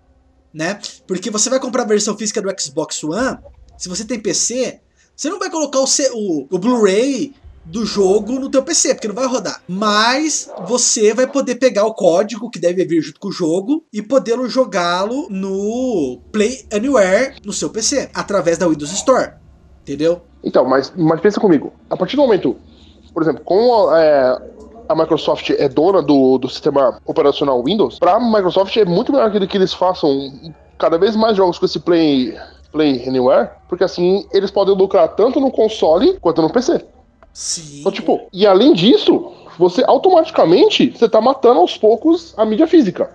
[0.52, 0.80] né?
[1.06, 3.38] Porque você vai comprar a versão física do Xbox One,
[3.78, 4.80] se você tem PC,
[5.16, 7.32] você não vai colocar o, o- o Blu-ray
[7.64, 9.62] do jogo no teu PC, porque não vai rodar.
[9.66, 14.02] Mas você vai poder pegar o código que deve vir junto com o jogo e
[14.02, 19.34] podê-lo jogá-lo no Play Anywhere no seu PC, através da Windows Store.
[19.82, 20.22] Entendeu?
[20.44, 21.72] Então, mas, mas pensa comigo.
[21.88, 22.56] A partir do momento,
[23.12, 24.38] por exemplo, como é,
[24.88, 29.30] a Microsoft é dona do, do sistema operacional Windows, para a Microsoft é muito melhor
[29.30, 30.32] que, que eles façam
[30.78, 32.36] cada vez mais jogos com esse Play,
[32.70, 36.84] Play Anywhere, porque assim eles podem lucrar tanto no console quanto no PC.
[37.32, 37.80] Sim.
[37.80, 43.10] Então, tipo, e além disso, você automaticamente você tá matando aos poucos a mídia física.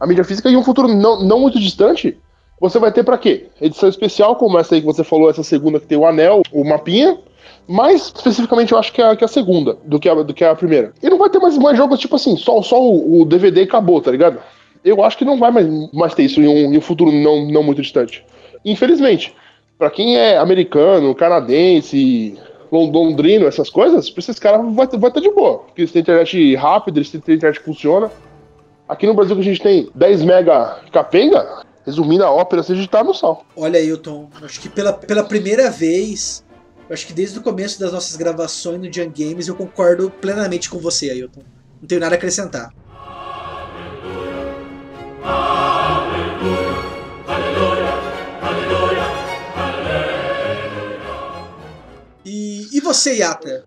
[0.00, 2.18] A mídia física em um futuro não, não muito distante,
[2.60, 3.46] você vai ter pra quê?
[3.60, 6.64] Edição especial, como essa aí que você falou, essa segunda que tem o anel, o
[6.64, 7.18] mapinha.
[7.66, 10.32] Mais especificamente, eu acho que é, a- que é a segunda, do que a, do
[10.32, 10.92] que a primeira.
[11.02, 13.64] E não vai ter mais, mais jogos, tipo assim, só, só o, o DVD e
[13.64, 14.38] acabou, tá ligado?
[14.84, 17.44] Eu acho que não vai mais, mais ter isso em um, em um futuro não,
[17.46, 18.24] não muito distante.
[18.64, 19.34] Infelizmente,
[19.78, 22.38] pra quem é americano, canadense,
[22.72, 25.58] lon- londrino, essas coisas, pra esses caras vai, vai estar de boa.
[25.58, 28.10] Porque eles têm internet rápida, eles têm internet que funciona.
[28.88, 33.02] Aqui no Brasil que a gente tem 10 mega capenga, Resumindo a ópera, você tá
[33.02, 33.46] no sal.
[33.56, 36.44] Olha, Ailton, acho que pela, pela primeira vez,
[36.90, 40.78] acho que desde o começo das nossas gravações no Jam Games, eu concordo plenamente com
[40.78, 41.40] você, Ailton.
[41.80, 42.74] Não tenho nada a acrescentar.
[52.22, 53.64] E, e você, Yata?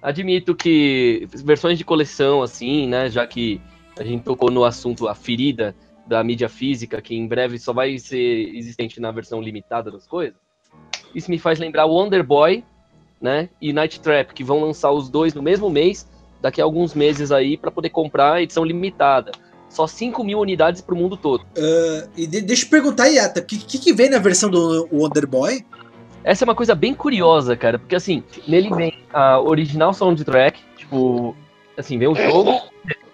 [0.00, 3.10] Admito que versões de coleção, assim, né?
[3.10, 3.60] Já que
[3.98, 5.76] a gente tocou no assunto a ferida
[6.06, 10.36] da mídia física, que em breve só vai ser existente na versão limitada das coisas.
[11.14, 12.62] Isso me faz lembrar Wonder Boy,
[13.20, 13.48] né?
[13.60, 16.08] E Night Trap, que vão lançar os dois no mesmo mês,
[16.40, 19.32] daqui a alguns meses aí, para poder comprar a edição limitada.
[19.68, 21.44] Só 5 mil unidades pro mundo todo.
[21.58, 24.88] Ah, e de- deixa eu perguntar, Yata, o que, que, que vem na versão do
[24.92, 25.64] Wonder Boy?
[26.22, 31.36] Essa é uma coisa bem curiosa, cara, porque assim, nele vem a original soundtrack, tipo,
[31.76, 32.60] assim, vem o jogo,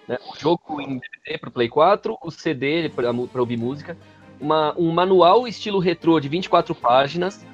[0.07, 3.11] né, o jogo em DVD pro Play 4, o CD pra
[3.41, 3.97] ouvir música,
[4.39, 7.45] uma, um manual estilo retrô de 24 páginas,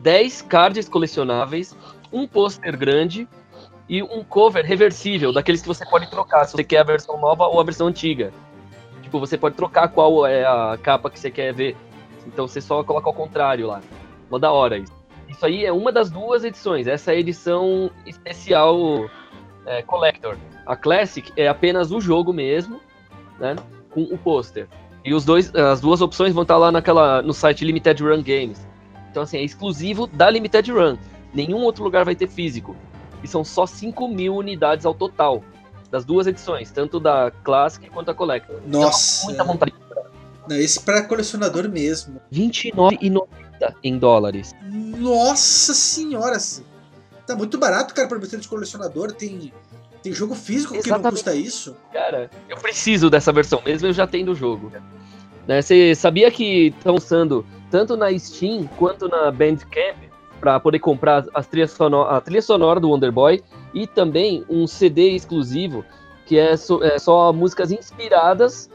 [0.00, 1.76] 10 cards colecionáveis,
[2.12, 3.28] um pôster grande
[3.88, 7.46] e um cover reversível, daqueles que você pode trocar, se você quer a versão nova
[7.46, 8.32] ou a versão antiga.
[9.02, 11.76] Tipo, você pode trocar qual é a capa que você quer ver.
[12.26, 13.82] Então você só coloca ao contrário lá.
[14.30, 14.92] Mó da hora isso.
[15.28, 16.86] Isso aí é uma das duas edições.
[16.86, 19.10] Essa é a edição especial
[19.66, 20.36] é, Collector.
[20.66, 22.80] A Classic é apenas o jogo mesmo,
[23.38, 23.56] né?
[23.90, 24.68] Com o pôster.
[25.04, 28.66] E os dois, as duas opções vão estar lá naquela, no site Limited Run Games.
[29.10, 30.96] Então, assim, é exclusivo da Limited Run.
[31.34, 32.76] Nenhum outro lugar vai ter físico.
[33.22, 35.42] E são só 5 mil unidades ao total.
[35.90, 38.60] Das duas edições, tanto da Classic quanto da Collector.
[38.66, 39.26] Nossa.
[39.26, 39.74] Muita vontade.
[40.48, 42.20] Não, esse pra colecionador mesmo.
[42.32, 44.54] R$29,90 em dólares.
[44.64, 46.36] Nossa senhora!
[46.36, 46.64] assim.
[47.26, 49.12] Tá muito barato, cara, pra você de colecionador.
[49.12, 49.52] Tem,
[50.02, 51.12] tem jogo físico que não Exatamente.
[51.24, 51.76] custa isso.
[51.92, 54.72] Cara, eu preciso dessa versão, mesmo eu já tendo o jogo.
[55.46, 59.96] Né, Você sabia que estão usando tanto na Steam quanto na Bandcamp
[60.40, 64.66] para poder comprar as trilhas sono- a trilha sonora do Wonder Boy e também um
[64.66, 65.84] CD exclusivo
[66.26, 68.68] que é, so- é só músicas inspiradas,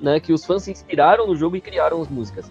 [0.00, 2.50] né, que os fãs se inspiraram no jogo e criaram as músicas.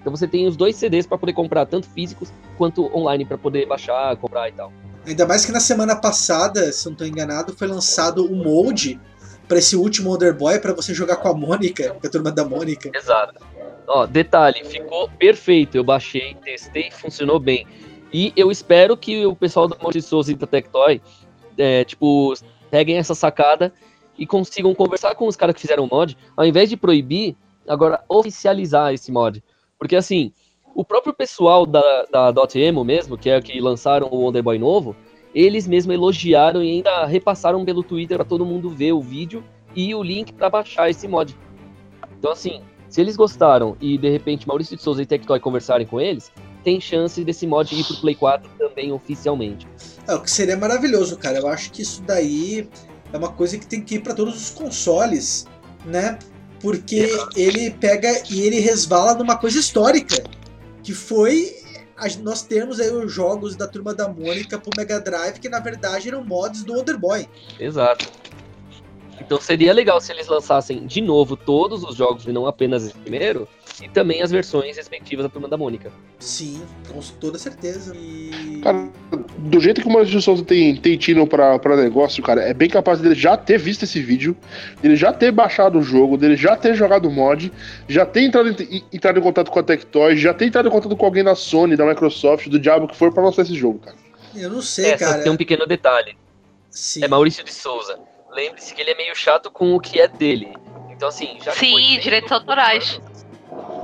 [0.00, 3.66] Então você tem os dois CDs para poder comprar tanto físicos quanto online para poder
[3.66, 4.72] baixar, comprar e tal.
[5.06, 9.00] Ainda mais que na semana passada, se não tô enganado, foi lançado o molde
[9.48, 12.44] pra esse último Wonder Boy pra você jogar com a Mônica, com a turma da
[12.44, 12.90] Mônica.
[12.94, 13.44] Exato.
[13.86, 15.76] Ó, detalhe, ficou perfeito.
[15.76, 17.66] Eu baixei, testei, funcionou bem.
[18.12, 21.00] E eu espero que o pessoal da Monte Souza e da Tectoy,
[21.58, 22.34] é, tipo,
[22.70, 23.72] peguem essa sacada
[24.16, 27.36] e consigam conversar com os caras que fizeram o mod, ao invés de proibir,
[27.66, 29.42] agora oficializar esse mod.
[29.78, 30.32] Porque assim,
[30.74, 34.96] o próprio pessoal da, da Dotemu mesmo, que é que lançaram o Wonder Boy novo,
[35.34, 39.42] eles mesmo elogiaram e ainda repassaram pelo Twitter pra todo mundo ver o vídeo
[39.74, 41.36] e o link pra baixar esse mod.
[42.18, 46.00] Então, assim, se eles gostaram e de repente Maurício de Souza e Tectoy conversarem com
[46.00, 46.30] eles,
[46.62, 49.66] tem chance desse mod ir pro Play 4 também oficialmente.
[50.06, 51.38] É, o que seria maravilhoso, cara.
[51.38, 52.68] Eu acho que isso daí
[53.12, 55.46] é uma coisa que tem que ir pra todos os consoles,
[55.84, 56.18] né?
[56.60, 60.22] Porque ele pega e ele resvala numa coisa histórica,
[60.82, 61.54] que foi
[62.20, 66.08] nós temos aí os jogos da turma da Mônica pro Mega Drive, que na verdade
[66.08, 67.28] eram mods do Wonder Boy.
[67.60, 68.10] Exato.
[69.20, 72.94] Então seria legal se eles lançassem de novo todos os jogos e não apenas esse
[72.94, 73.46] primeiro,
[73.80, 75.90] e também as versões respectivas da Turma da Mônica.
[76.18, 77.94] Sim, com toda certeza.
[77.96, 78.60] E...
[78.62, 78.88] Cara,
[79.38, 82.52] do jeito que o Maurício de Souza tem, tem tino pra, pra negócio, cara, é
[82.52, 84.36] bem capaz dele já ter visto esse vídeo,
[84.80, 87.52] dele já ter baixado o jogo, dele já ter jogado o mod,
[87.88, 90.96] já ter entrado em, entrado em contato com a Tectoy, já ter entrado em contato
[90.96, 93.96] com alguém da Sony, da Microsoft, do diabo que for pra lançar esse jogo, cara.
[94.34, 95.22] Eu não sei, É, cara.
[95.22, 96.16] tem um pequeno detalhe.
[96.70, 97.04] Sim.
[97.04, 97.98] É Maurício de Souza.
[98.34, 100.48] Lembre-se que ele é meio chato com o que é dele.
[100.90, 102.98] Então, assim, já Sim, direitos autorais.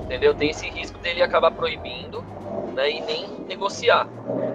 [0.08, 0.34] Entendeu?
[0.34, 2.24] Tem esse risco dele acabar proibindo
[2.74, 4.08] né, e nem negociar.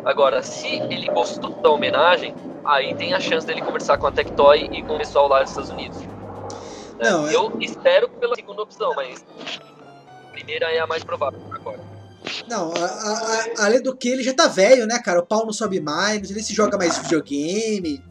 [0.04, 2.34] Agora, se ele gostou da homenagem,
[2.66, 5.52] aí tem a chance dele conversar com a Tectoy e com o pessoal lá dos
[5.52, 6.00] Estados Unidos.
[6.00, 6.08] Né?
[7.04, 9.24] Não, é- Eu espero pela segunda opção, mas
[10.28, 11.80] a primeira é a mais provável agora.
[12.50, 15.20] Não, a- a- a- além do que ele já tá velho, né, cara?
[15.20, 18.04] O pau não sobe mais, ele se joga mais videogame,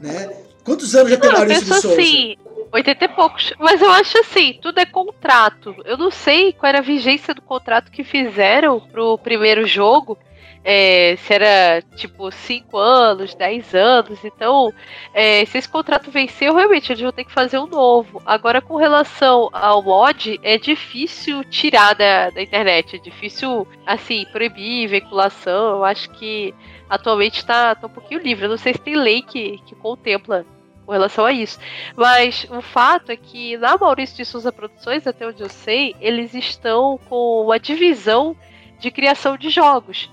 [0.00, 0.30] né?
[0.64, 2.00] Quantos anos já tem Maurício de Souza?
[2.00, 2.36] assim,
[2.72, 3.52] 80 e poucos.
[3.58, 5.74] Mas eu acho assim, tudo é contrato.
[5.84, 10.18] Eu não sei qual era a vigência do contrato que fizeram pro primeiro jogo.
[10.64, 14.24] é, se era tipo 5 anos, 10 anos.
[14.24, 14.72] Então,
[15.12, 18.22] é, se esse contrato venceu, realmente eles vão ter que fazer um novo.
[18.24, 22.96] Agora, com relação ao mod, é difícil tirar da, da internet.
[22.96, 25.76] É difícil, assim, proibir veiculação.
[25.76, 26.54] Eu acho que
[26.88, 28.46] atualmente tá, tá um pouquinho livre.
[28.46, 30.46] Eu não sei se tem lei que, que contempla
[30.84, 31.58] com relação a isso.
[31.96, 36.34] Mas o fato é que na Maurício de Souza Produções, até onde eu sei, eles
[36.34, 38.36] estão com uma divisão
[38.78, 40.10] de criação de jogos.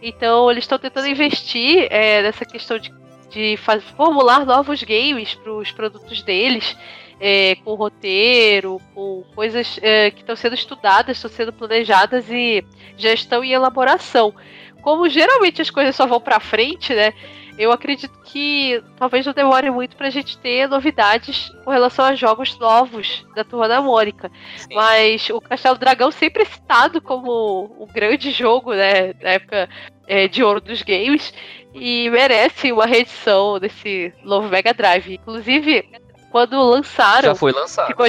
[0.00, 2.92] Então eles estão tentando investir é, nessa questão de,
[3.30, 3.56] de
[3.96, 6.76] formular novos games para os produtos deles.
[7.18, 12.62] É, com roteiro, com coisas é, que estão sendo estudadas, estão sendo planejadas e
[12.94, 14.34] já estão em elaboração.
[14.82, 17.14] Como geralmente as coisas só vão para frente, né?
[17.58, 22.58] Eu acredito que talvez não demore muito pra gente ter novidades com relação a jogos
[22.58, 24.30] novos da Turma da Mônica.
[24.56, 24.74] Sim.
[24.74, 29.14] Mas o Castelo Dragão sempre é citado como um grande jogo, né?
[29.14, 29.68] Da época
[30.06, 31.32] é, de ouro dos games.
[31.74, 35.14] E merece uma reedição desse novo Mega Drive.
[35.14, 35.88] Inclusive,
[36.30, 37.28] quando lançaram.
[37.30, 37.88] Já foi lançado.
[37.88, 38.06] Ficou...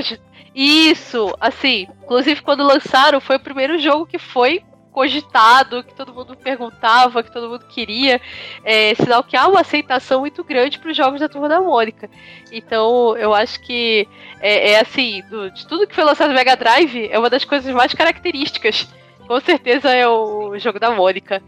[0.54, 4.64] Isso, assim, inclusive quando lançaram, foi o primeiro jogo que foi
[4.98, 8.20] cogitado, que todo mundo perguntava, que todo mundo queria.
[8.64, 12.10] É, sinal que há uma aceitação muito grande para os jogos da Turma da Mônica.
[12.52, 14.08] Então, eu acho que
[14.40, 17.46] é, é assim, do, de tudo que foi lançado no Mega Drive, é uma das
[17.46, 18.88] coisas mais características.
[19.28, 21.44] Com certeza é o jogo da Mônica.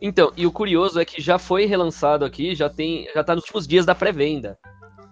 [0.00, 3.42] Então, e o curioso é que já foi relançado aqui, já tem, já tá nos
[3.42, 4.56] últimos dias da pré-venda.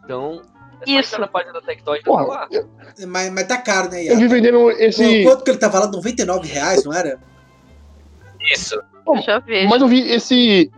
[0.05, 0.43] Então,
[0.87, 1.21] Isso.
[1.21, 2.03] na página da Tectoy.
[2.03, 2.49] Porra,
[3.07, 5.23] Mas, mas tá caro, né, Eu vi vendendo esse.
[5.25, 5.95] Quanto que ele tá falando?
[5.97, 7.19] 99 reais, não era?
[8.53, 8.81] Isso.
[9.05, 9.69] Pô, Deixa eu ver.
[9.69, 10.71] Mas eu vi esse.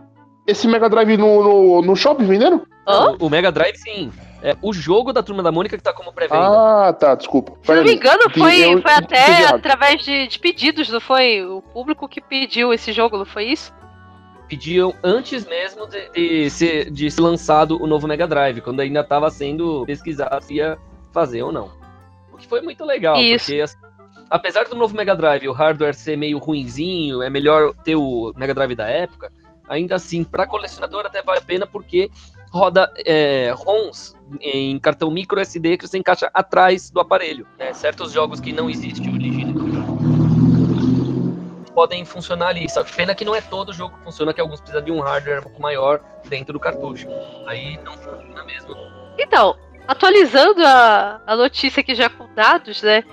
[0.45, 2.67] Esse Mega Drive no, no, no shopping vendendo?
[2.87, 3.15] Hã?
[3.19, 4.11] O, Mega Drive, sim.
[4.41, 6.87] É o jogo da Turma da Mônica que tá como pré-venda.
[6.89, 7.53] Ah, tá, desculpa.
[7.63, 11.41] Se não me engano, foi, Eu- foi até através de, de pedidos, não foi?
[11.45, 13.71] O público que pediu esse jogo, não foi isso?
[14.53, 18.99] Pediam antes mesmo de, de ser, de ser lançado o novo Mega Drive, quando ainda
[18.99, 20.77] estava sendo pesquisado se ia
[21.11, 21.71] fazer ou não.
[22.31, 23.47] O que foi muito legal, Isso.
[23.47, 23.77] porque assim,
[24.29, 28.53] apesar do novo Mega Drive o hardware ser meio ruinzinho, é melhor ter o Mega
[28.53, 29.33] Drive da época,
[29.67, 32.11] ainda assim, para colecionador até vale a pena porque
[32.51, 37.47] roda é, ROMs em cartão micro SD que você encaixa atrás do aparelho.
[37.57, 37.73] né?
[37.73, 39.51] Certos jogos que não existe origem
[41.73, 42.69] podem funcionar ali.
[42.69, 44.99] Só que pena que não é todo jogo que funciona, que alguns precisam de um
[44.99, 47.07] hardware um pouco maior dentro do cartucho.
[47.47, 48.75] Aí não funciona mesmo.
[49.17, 49.55] Então,
[49.87, 53.03] atualizando a, a notícia aqui já com dados, né?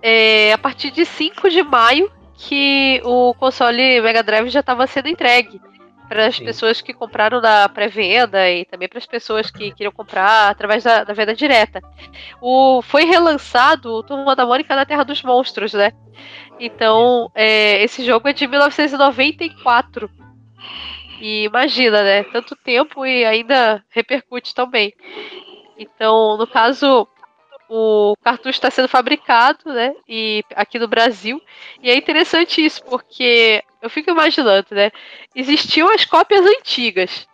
[0.00, 5.08] É, a partir de 5 de maio que o console Mega Drive já estava sendo
[5.08, 5.60] entregue
[6.08, 10.50] para as pessoas que compraram na pré-venda e também para as pessoas que queriam comprar
[10.50, 11.80] através da, da venda direta.
[12.38, 15.92] O, foi relançado o Turma da Mônica na Terra dos Monstros, né?
[16.58, 20.10] Então, é, esse jogo é de 1994.
[21.20, 22.24] E imagina, né?
[22.24, 24.92] Tanto tempo e ainda repercute também.
[25.78, 27.06] Então, no caso,
[27.68, 29.94] o cartucho está sendo fabricado, né?
[30.06, 31.40] E aqui no Brasil.
[31.82, 34.90] E é interessante isso, porque eu fico imaginando, né?
[35.34, 37.26] Existiam as cópias antigas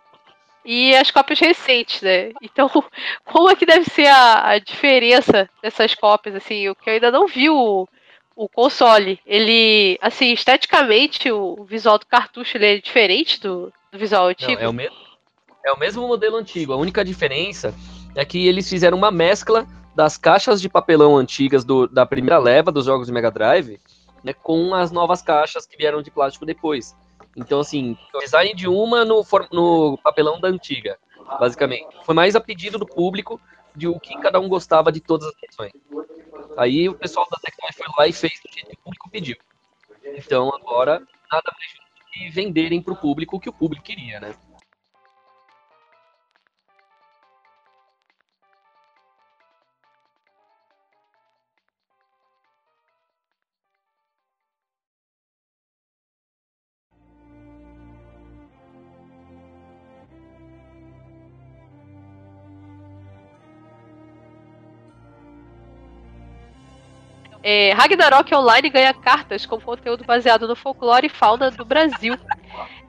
[0.63, 2.31] e as cópias recentes, né?
[2.41, 2.69] Então,
[3.25, 6.69] como é que deve ser a, a diferença dessas cópias, assim?
[6.69, 7.87] O que eu ainda não vi o,
[8.39, 9.19] o console.
[9.25, 14.61] Ele, assim, esteticamente, o visual do cartucho ele é diferente do, do visual Não, antigo.
[14.61, 14.95] é, o mesmo,
[15.65, 16.71] é o mesmo modelo antigo.
[16.71, 17.75] A única diferença
[18.15, 22.71] é que eles fizeram uma mescla das caixas de papelão antigas do- da primeira leva
[22.71, 23.77] dos jogos de Mega Drive
[24.23, 26.95] né, com as novas caixas que vieram de plástico depois.
[27.35, 29.21] Então, assim, o design de uma no,
[29.51, 30.97] no papelão da antiga,
[31.37, 31.87] basicamente.
[32.05, 33.39] Foi mais a pedido do público
[33.75, 35.71] de o que cada um gostava de todas as versões.
[36.59, 39.37] Aí o pessoal da Tectoy foi lá e fez do jeito que o público pediu.
[40.03, 40.99] Então, agora,
[41.31, 44.35] nada mais justo que venderem para o público o que o público queria, né?
[67.41, 72.15] É, Ragnarok Online ganha cartas com conteúdo baseado no folclore e fauna do Brasil.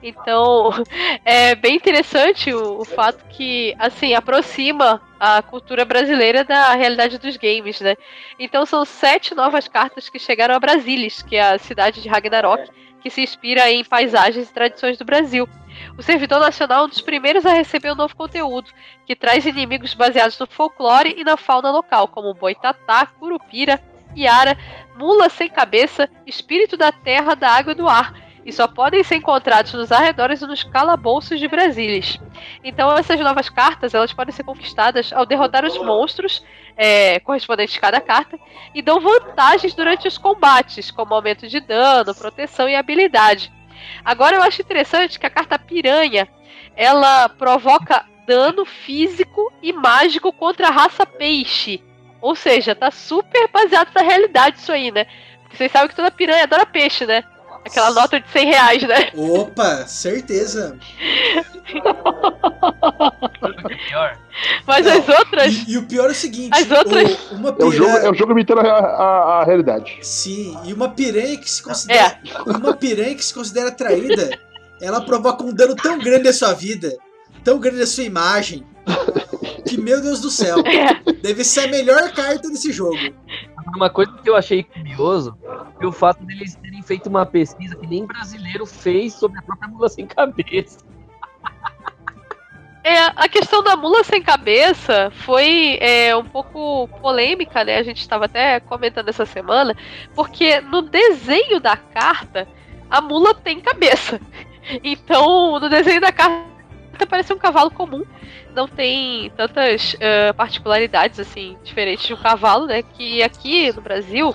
[0.03, 0.71] Então,
[1.25, 7.37] é bem interessante o, o fato que, assim, aproxima a cultura brasileira da realidade dos
[7.37, 7.95] games, né?
[8.39, 12.71] Então, são sete novas cartas que chegaram a Brasilis, que é a cidade de Ragnarok,
[13.01, 15.49] que se inspira em paisagens e tradições do Brasil.
[15.97, 18.71] O servidor nacional é um dos primeiros a receber o novo conteúdo,
[19.07, 23.81] que traz inimigos baseados no folclore e na fauna local, como boitatá, curupira,
[24.17, 24.57] Iara,
[24.97, 29.17] mula sem cabeça, espírito da terra, da água e do ar, e só podem ser
[29.17, 32.19] encontrados nos arredores e nos calabouços de Brasilis.
[32.65, 36.45] Então essas novas cartas elas podem ser conquistadas ao derrotar os monstros
[36.77, 38.39] é, correspondentes a cada carta
[38.75, 43.53] e dão vantagens durante os combates, como aumento de dano, proteção e habilidade.
[44.05, 46.29] Agora eu acho interessante que a carta piranha
[46.77, 51.83] ela provoca dano físico e mágico contra a raça peixe.
[52.21, 55.07] Ou seja, tá super baseado na realidade isso aí, né?
[55.43, 57.25] Porque vocês sabem que toda piranha adora peixe, né?
[57.65, 59.11] Aquela nota de 100 reais, né?
[59.15, 60.79] Opa, certeza.
[64.67, 65.53] Mas Não, as outras.
[65.53, 68.07] E, e o pior é o seguinte: As outras- o- uma É o jogo, piranha.
[68.07, 69.99] é o jogo imitando a, a- a realidade.
[70.03, 72.19] Sim, e uma piranha que se considera.
[72.25, 72.51] É.
[72.51, 74.31] Uma piranha que se considera traída,
[74.81, 76.97] ela provoca um dano tão grande à sua vida,
[77.45, 78.65] tão grande à sua imagem,
[79.63, 81.13] que, meu Deus do céu, É.
[81.13, 82.99] deve ser a melhor carta desse jogo.
[83.75, 85.37] Uma coisa que eu achei curioso
[85.77, 89.69] foi o fato deles terem feito uma pesquisa que nem brasileiro fez sobre a própria
[89.69, 90.79] mula sem cabeça.
[92.83, 97.77] É, a questão da mula sem cabeça foi é, um pouco polêmica, né?
[97.77, 99.77] A gente estava até comentando essa semana,
[100.15, 102.49] porque no desenho da carta,
[102.91, 104.21] a mula tem cabeça.
[104.83, 106.60] Então, no desenho da carta
[107.07, 108.05] parece um cavalo comum,
[108.55, 112.83] não tem tantas eh, particularidades assim diferentes de um cavalo, né?
[112.83, 114.35] Que aqui no Brasil,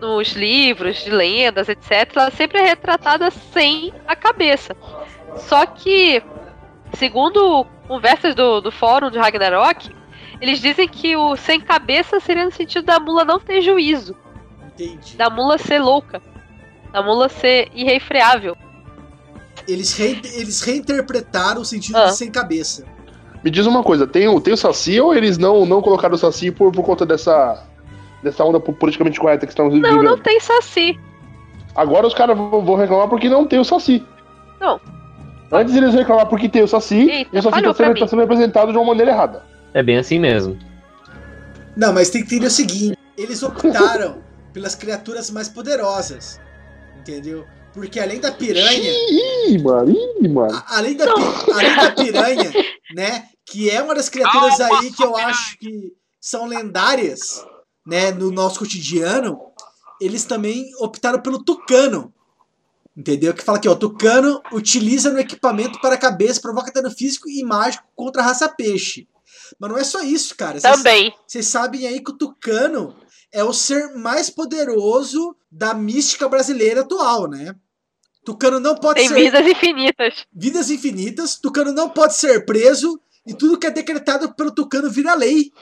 [0.00, 4.76] nos livros de lendas, etc., ela sempre é retratada sem a cabeça.
[5.36, 6.22] Só que
[6.94, 9.90] Segundo conversas do, do fórum de Ragnarok,
[10.40, 14.16] eles dizem que o sem cabeça seria no sentido da mula não ter juízo,
[14.66, 15.16] Entendi.
[15.16, 16.22] da mula ser louca,
[16.92, 18.56] da mula ser irrefreável.
[19.66, 22.06] Eles, rei- eles reinterpretaram o sentido Ah.
[22.06, 22.84] de sem cabeça.
[23.42, 26.18] Me diz uma coisa, tem o, tem o Saci ou eles não, não colocaram o
[26.18, 27.62] Saci por, por conta dessa,
[28.22, 30.02] dessa onda politicamente correta que estão Não, vivendo?
[30.02, 30.98] não tem saci.
[31.74, 34.02] Agora os caras vão reclamar porque não tem o Saci.
[34.60, 34.80] Não.
[35.52, 38.06] Antes eles reclamar porque tem o Saci, Eita, e o Saci falhou tá sendo, tá
[38.06, 39.42] sendo representado de uma maneira errada.
[39.74, 40.56] É bem assim mesmo.
[41.76, 44.18] Não, mas tem que entender o seguinte: eles optaram
[44.54, 46.40] pelas criaturas mais poderosas.
[46.98, 47.44] Entendeu?
[47.74, 48.92] Porque além da piranha.
[49.50, 50.62] Ih, mano, ih, mano.
[50.68, 51.04] Além da,
[51.52, 52.52] além da piranha,
[52.94, 53.28] né?
[53.44, 57.44] Que é uma das criaturas aí que eu acho que são lendárias,
[57.86, 58.12] né?
[58.12, 59.38] No nosso cotidiano.
[60.00, 62.12] Eles também optaram pelo tucano.
[62.96, 63.34] Entendeu?
[63.34, 63.74] Que fala aqui, ó.
[63.74, 68.48] Tucano utiliza no equipamento para a cabeça, provoca dano físico e mágico contra a raça
[68.48, 69.08] peixe.
[69.58, 70.60] Mas não é só isso, cara.
[70.60, 71.12] Vocês- Também.
[71.26, 72.94] Vocês sabem aí que o tucano
[73.32, 77.54] é o ser mais poderoso da mística brasileira atual, né?
[78.24, 80.26] Tucano não pode Tem ser vidas infinitas.
[80.32, 85.14] vidas infinitas, Tucano não pode ser preso e tudo que é decretado pelo Tucano vira
[85.14, 85.52] lei.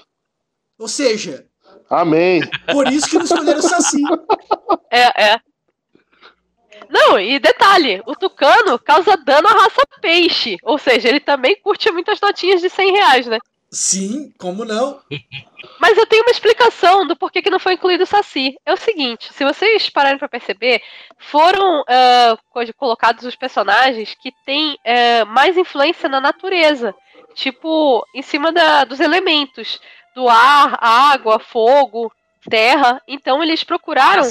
[0.79, 1.47] Ou seja,
[1.91, 2.41] Amém.
[2.71, 4.03] por isso que não escolheram o Saci.
[4.91, 5.41] É, é.
[6.89, 10.59] Não, e detalhe, o tucano causa dano à raça peixe.
[10.63, 13.39] Ou seja, ele também curte muitas notinhas de 100 reais, né?
[13.73, 15.01] Sim, como não?
[15.81, 18.55] Mas eu tenho uma explicação do porquê que não foi incluído o Saci.
[18.67, 20.83] É o seguinte, se vocês pararem pra perceber,
[21.19, 21.83] foram
[22.51, 26.95] co- colocados os personagens que têm eh, mais influência na natureza.
[27.35, 29.81] Tipo, em cima da- dos elementos.
[30.15, 32.13] Do ar, água, fogo,
[32.49, 33.01] terra.
[33.07, 34.23] Então eles procuraram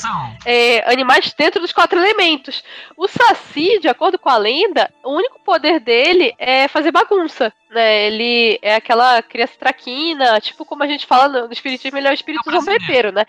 [0.45, 2.63] é, animais dentro dos quatro elementos.
[2.97, 7.51] O Saci, de acordo com a lenda, o único poder dele é fazer bagunça.
[7.69, 8.07] Né?
[8.07, 12.11] Ele é aquela criança traquina, tipo como a gente fala no, no espiritismo, ele é
[12.11, 12.81] o espírito É o brasileiro.
[12.81, 13.25] zombeteiro, né?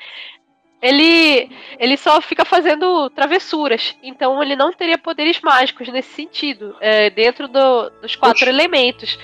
[0.80, 7.09] Ele, ele só fica fazendo travessuras, então ele não teria poderes mágicos nesse sentido, é,
[7.09, 8.49] dentro do- dos quatro Oxi.
[8.49, 9.16] elementos.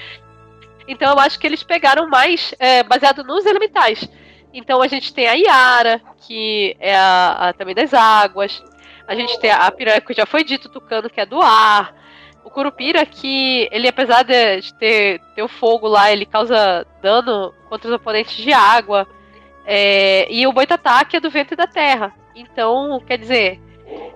[0.86, 4.08] Então eu acho que eles pegaram mais é, baseado nos elementais.
[4.52, 8.62] Então a gente tem a Yara, que é a, a- também das águas.
[9.06, 11.94] A gente tem a piranha, que já foi dito, o tucano, que é do ar.
[12.44, 17.52] O curupira, que ele, apesar de de ter, ter o fogo lá, ele causa dano
[17.68, 19.06] contra os oponentes de água.
[19.66, 22.12] É, e o boitatá, que é do vento e da terra.
[22.34, 23.60] Então, quer dizer,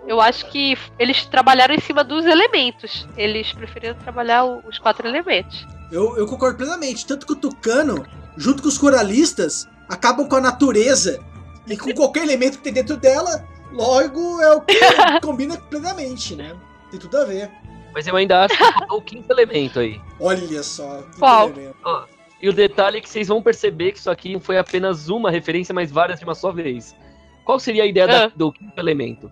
[0.06, 3.06] eu acho que eles trabalharam em cima dos elementos.
[3.16, 5.66] Eles preferiram trabalhar os quatro elementos.
[5.90, 7.06] Eu, eu concordo plenamente.
[7.06, 8.06] Tanto que o Tucano,
[8.36, 11.22] junto com os coralistas, acabam com a natureza
[11.68, 14.74] e com qualquer elemento que tem dentro dela, logo é o que
[15.22, 16.54] combina plenamente, né?
[16.90, 17.50] Tem tudo a ver.
[17.94, 20.00] Mas eu ainda acho que faltou o quinto elemento aí.
[20.18, 21.02] Olha só.
[21.18, 21.50] Qual?
[21.84, 22.04] Ó,
[22.40, 25.30] e o detalhe é que vocês vão perceber que isso aqui não foi apenas uma
[25.30, 26.96] referência, mas várias de uma só vez.
[27.44, 28.32] Qual seria a ideia da- Ah.
[28.34, 29.30] do quinto elemento?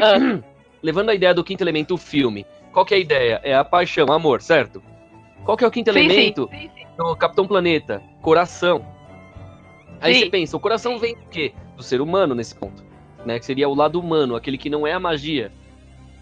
[0.00, 0.40] Ah,
[0.82, 2.46] Levando a ideia do quinto elemento, o filme.
[2.72, 3.40] Qual que é a ideia?
[3.42, 4.82] É a paixão, o amor, certo?
[5.44, 6.70] Qual que é o quinto sim, elemento sim.
[6.96, 8.02] do Capitão Planeta?
[8.22, 8.84] Coração.
[10.00, 10.20] Aí Sim.
[10.20, 11.52] você pensa, o coração vem do quê?
[11.76, 12.84] Do ser humano nesse ponto.
[13.24, 13.38] Né?
[13.38, 15.52] Que seria o lado humano, aquele que não é a magia.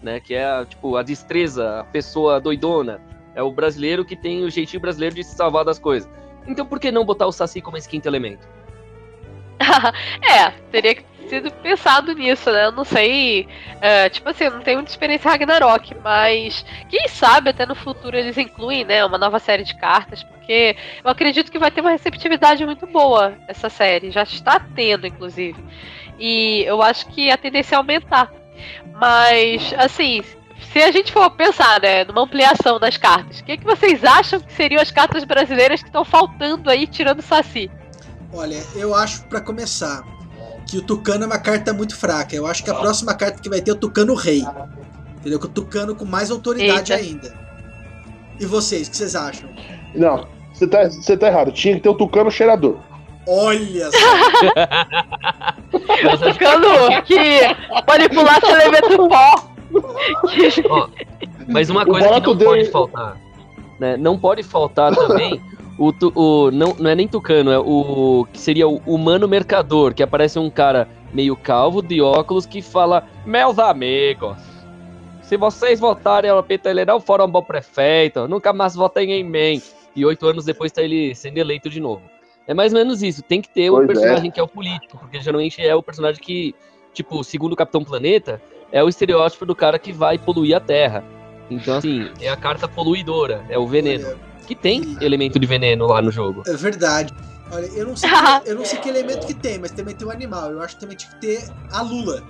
[0.03, 0.19] Né?
[0.19, 3.01] Que é tipo, a destreza, a pessoa doidona.
[3.35, 6.09] É o brasileiro que tem o jeitinho brasileiro de se salvar das coisas.
[6.47, 8.47] Então por que não botar o Saci como esse quinto elemento?
[10.29, 12.65] é, teria que sido pensado nisso, né?
[12.65, 13.47] Eu não sei.
[13.79, 17.75] é, tipo assim, eu não tenho muita experiência em Ragnarok, mas quem sabe até no
[17.75, 19.05] futuro eles incluem, né?
[19.05, 23.35] Uma nova série de cartas, porque eu acredito que vai ter uma receptividade muito boa
[23.47, 24.11] essa série.
[24.11, 25.63] Já está tendo, inclusive.
[26.17, 28.31] E eu acho que a tendência é aumentar.
[28.99, 30.21] Mas, assim,
[30.73, 34.39] se a gente for pensar, né, numa ampliação das cartas, o que, que vocês acham
[34.39, 37.71] que seriam as cartas brasileiras que estão faltando aí, tirando o Saci?
[38.33, 40.03] Olha, eu acho, pra começar,
[40.69, 42.35] que o Tucano é uma carta muito fraca.
[42.35, 44.45] Eu acho que a próxima carta que vai ter é o Tucano Rei.
[45.17, 45.39] Entendeu?
[45.39, 47.03] Que o Tucano com mais autoridade Eita.
[47.03, 47.33] ainda.
[48.39, 49.49] E vocês, o que vocês acham?
[49.93, 51.51] Não, você tá, você tá errado.
[51.51, 52.77] Tinha que ter o tucano cheirador.
[53.27, 53.97] Olha só!
[56.17, 57.17] Tucano que
[57.87, 59.49] manipulasse o elemento pó.
[61.47, 63.17] Mas uma coisa que não dele- pode faltar,
[63.79, 63.97] né?
[63.97, 65.41] Não pode faltar também
[65.79, 69.93] o, tu- o não, não é nem tucano, é o que seria o humano mercador,
[69.93, 74.37] que aparece um cara meio calvo de óculos que fala: "Meus amigos,
[75.21, 79.23] se vocês votarem ao PT, ele não for um bom prefeito, nunca mais votem em
[79.23, 79.61] mim."
[79.95, 82.01] E oito anos depois tá ele sendo eleito de novo.
[82.47, 83.21] É mais ou menos isso.
[83.23, 83.87] Tem que ter Pois um é.
[83.87, 86.55] personagem que é o político, porque geralmente é o personagem que,
[86.93, 91.03] tipo, segundo o Capitão Planeta, é o estereótipo do cara que vai poluir a Terra.
[91.49, 94.07] Então, assim, é a carta poluidora, é o veneno.
[94.49, 96.41] Que tem elemento de veneno lá no jogo.
[96.47, 97.13] é verdade.
[97.51, 100.07] Olha, eu não, sei que, eu não sei que elemento que tem, mas também tem
[100.07, 100.49] o animal.
[100.49, 102.23] Eu acho que também tinha que ter a Lula,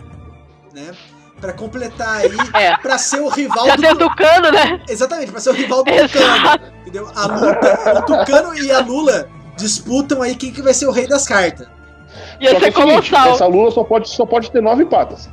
[0.74, 0.91] né?
[1.39, 2.76] Pra completar aí, É.
[2.76, 3.82] pra ser o rival Já do...
[3.82, 4.84] tem o Tucano, né?
[4.89, 6.72] Exatamente, pra ser o rival do Tucano.
[6.82, 7.09] Entendeu?
[7.15, 11.07] A luta, o Tucano e a Lula disputam aí quem que vai ser o rei
[11.07, 11.67] das cartas.
[12.41, 15.30] Ia Só ser é seguinte, essa lula só pode, só pode ter nove patas.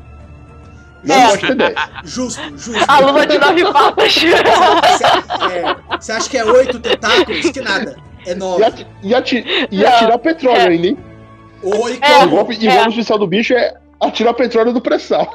[1.07, 1.29] Não É.
[1.29, 1.75] pode ter dez.
[2.05, 2.85] Justo, justo.
[2.89, 4.13] A luva de nove patas.
[4.15, 7.51] Você é, você acha que é oito tentáculos?
[7.51, 7.97] Que nada.
[8.27, 8.87] É E, nove.
[9.03, 10.69] e, ati- e atirar petróleo É.
[10.69, 10.99] ainda, hein?
[11.63, 12.13] Oi, É.
[12.21, 12.27] como?
[12.27, 15.33] Igual, igual no oficial do bicho é atirar petróleo do pré-sal.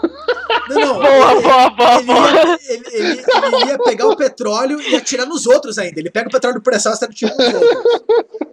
[0.69, 0.93] Não, não.
[0.95, 2.29] Boa, ele, boa, boa, ele, boa.
[2.31, 3.23] ia, ele, ele-
[3.55, 5.99] ele ia pegar o petróleo e atirar nos outros ainda.
[5.99, 8.50] Ele pega o petróleo do pré-sal e está atirando nos outros.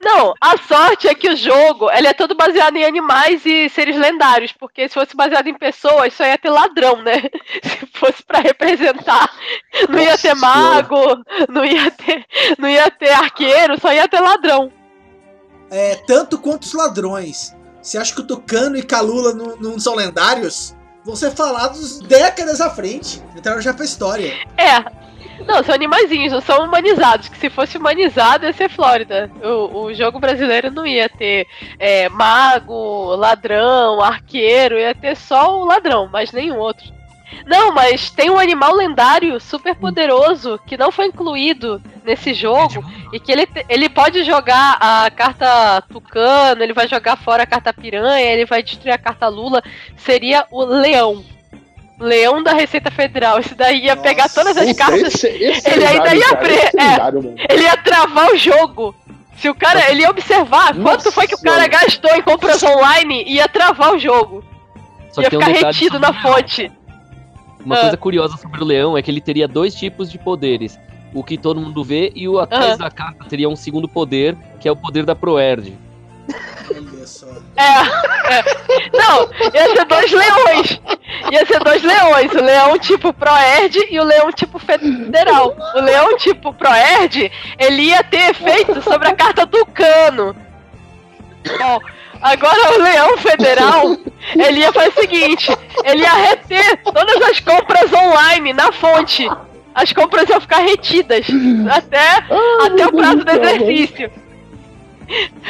[0.00, 3.96] Não, a sorte é que o jogo ele é todo baseado em animais e seres
[3.96, 7.22] lendários, porque se fosse baseado em pessoas, só ia ter ladrão, né?
[7.62, 9.30] Se fosse pra representar,
[9.88, 12.24] não ia Nossa ter mago, não ia ter,
[12.58, 14.72] não ia ter arqueiro, só ia ter ladrão.
[15.70, 17.54] É, tanto quanto os ladrões.
[17.82, 20.74] Você acha que o Tucano e Calula não, não são lendários?
[21.04, 23.22] Vão ser falados décadas à frente.
[23.36, 24.32] Entraram já pra história.
[24.56, 25.09] É.
[25.46, 27.28] Não, são animaizinhos, não são humanizados.
[27.28, 29.30] Que se fosse humanizado ia ser Flórida.
[29.42, 31.46] O, o jogo brasileiro não ia ter
[31.78, 37.00] é, mago, ladrão, arqueiro, ia ter só o ladrão, mas nenhum outro.
[37.46, 43.20] Não, mas tem um animal lendário super poderoso que não foi incluído nesse jogo e
[43.20, 48.32] que ele, ele pode jogar a carta Tucano, ele vai jogar fora a carta Piranha,
[48.32, 49.62] ele vai destruir a carta Lula.
[49.96, 51.24] Seria o Leão.
[52.00, 53.38] Leão da Receita Federal.
[53.38, 54.42] Esse daí ia pegar Nossa.
[54.42, 55.02] todas as cartas.
[55.14, 57.54] esse, esse ele é ainda lendário, ia pre- esse é é.
[57.54, 58.94] Ele ia travar o jogo.
[59.36, 59.90] Se o cara.
[59.90, 63.48] Ele ia observar quanto Nossa foi que o cara gastou em compras online e ia
[63.48, 64.44] travar o jogo.
[65.12, 66.70] Só ia um ficar detalhe retido na fonte.
[67.64, 67.80] Uma Ah.
[67.80, 70.78] coisa curiosa sobre o leão é que ele teria dois tipos de poderes.
[71.12, 74.68] O que todo mundo vê e o atrás da carta teria um segundo poder, que
[74.68, 75.76] é o poder da Proerd.
[77.56, 78.44] É, é.
[78.92, 80.80] Não, ia ser dois leões.
[81.30, 82.32] Ia ser dois leões.
[82.32, 85.56] O leão tipo Proerd e o leão tipo federal.
[85.74, 90.34] O leão tipo Proerd, ele ia ter efeito sobre a carta Tucano.
[91.58, 91.80] Bom,
[92.20, 93.96] agora o leão federal,
[94.34, 99.28] ele ia fazer o seguinte: ele ia reter todas as compras online na fonte.
[99.74, 101.26] As compras iam ficar retidas
[101.70, 102.24] até,
[102.66, 104.10] até o prazo do exercício.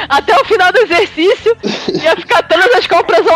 [0.08, 1.56] Até o final do exercício,
[2.02, 3.26] ia ficar todas as compras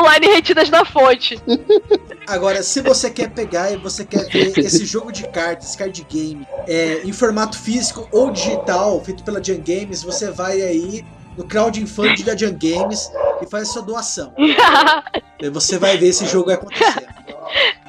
[0.70, 1.40] na fonte.
[2.26, 6.06] Agora, se você quer pegar e você quer ver esse jogo de cartas, esse card
[6.08, 11.04] game, é, em formato físico ou digital, feito pela Jam Games, você vai aí
[11.36, 13.10] no crowdfunding da Jam Games
[13.42, 14.32] e faz a sua doação.
[15.52, 17.06] Você vai ver esse jogo acontecer.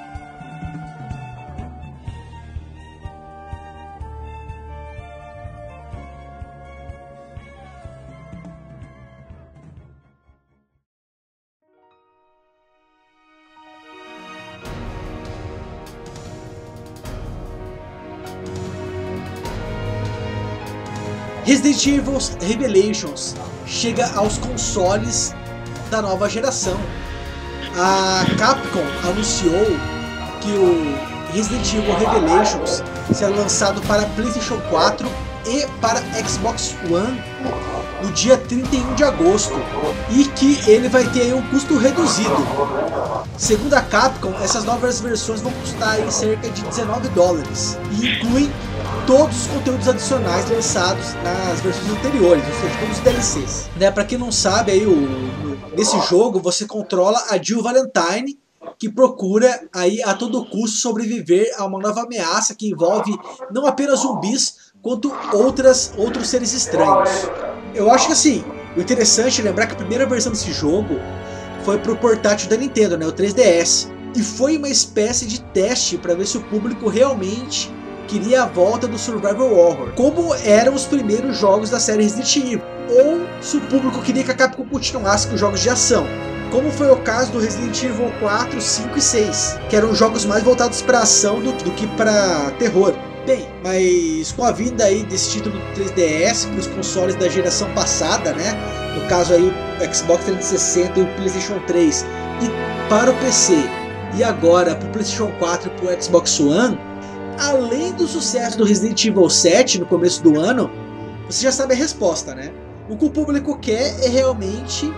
[21.45, 23.35] Resident Evil Revelations
[23.67, 25.31] chega aos consoles
[25.91, 26.75] da nova geração.
[27.77, 29.67] A Capcom anunciou
[30.41, 32.83] que o Resident Evil Revelations
[33.13, 35.07] será lançado para PlayStation 4
[35.45, 37.21] e para Xbox One
[38.01, 39.53] no dia 31 de agosto
[40.09, 42.35] e que ele vai ter um custo reduzido.
[43.37, 48.49] Segundo a Capcom, essas novas versões vão custar aí cerca de 19 dólares e incluem
[49.05, 53.69] todos os conteúdos adicionais lançados nas versões anteriores, ou seja, todos os DLCs.
[53.75, 58.39] Né, para quem não sabe, aí, o, o- nesse jogo você controla a Jill Valentine,
[58.79, 63.15] que procura aí a todo custo sobreviver a uma nova ameaça que envolve
[63.51, 67.09] não apenas zumbis, quanto outras, outros seres estranhos.
[67.73, 68.43] Eu acho que assim,
[68.77, 70.95] o interessante é lembrar que a primeira versão desse jogo
[71.65, 76.13] foi pro portátil da Nintendo, né, o 3DS, e foi uma espécie de teste para
[76.13, 77.73] ver se o público realmente
[78.07, 82.61] queria a volta do Survival Horror, como eram os primeiros jogos da série Resident Evil,
[82.87, 86.05] ou se o público queria que a Capcom continuasse com os jogos de ação,
[86.51, 90.43] como foi o caso do Resident Evil 4, 5 e 6, que eram jogos mais
[90.43, 92.93] voltados para ação do, do que para terror.
[93.25, 97.67] Bem, mas com a vinda aí desse título do 3DS para os consoles da geração
[97.73, 98.53] passada, né?
[98.93, 102.05] No caso aí o Xbox 360 e o PlayStation 3
[102.43, 103.55] e para o PC
[104.15, 106.79] e agora para o PlayStation 4 e para o Xbox One,
[107.39, 110.69] além do sucesso do Resident Evil 7 no começo do ano,
[111.27, 112.51] você já sabe a resposta, né?
[112.87, 114.93] O que o público quer é realmente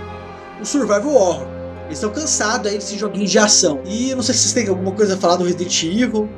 [0.61, 1.47] o Survival Horror.
[1.85, 3.79] Eles estão cansados aí desses joguinhos de ação.
[3.85, 6.29] E não sei se vocês têm alguma coisa a falar do Resident Evil.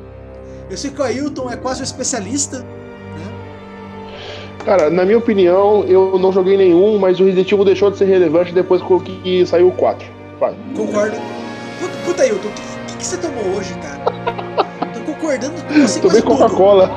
[0.70, 2.66] Eu sei que o Ailton é quase um especialista.
[4.66, 8.06] Cara, na minha opinião, eu não joguei nenhum, mas o Resident Evil deixou de ser
[8.06, 8.82] relevante depois
[9.24, 10.06] que saiu o 4.
[10.40, 10.54] Vai.
[10.76, 11.16] Concordo.
[11.80, 12.62] Puta, puta Ailton, o que,
[12.92, 14.04] que, que você tomou hoje, cara?
[14.94, 16.22] Tô concordando com você Tomei.
[16.22, 16.90] Coca-Cola.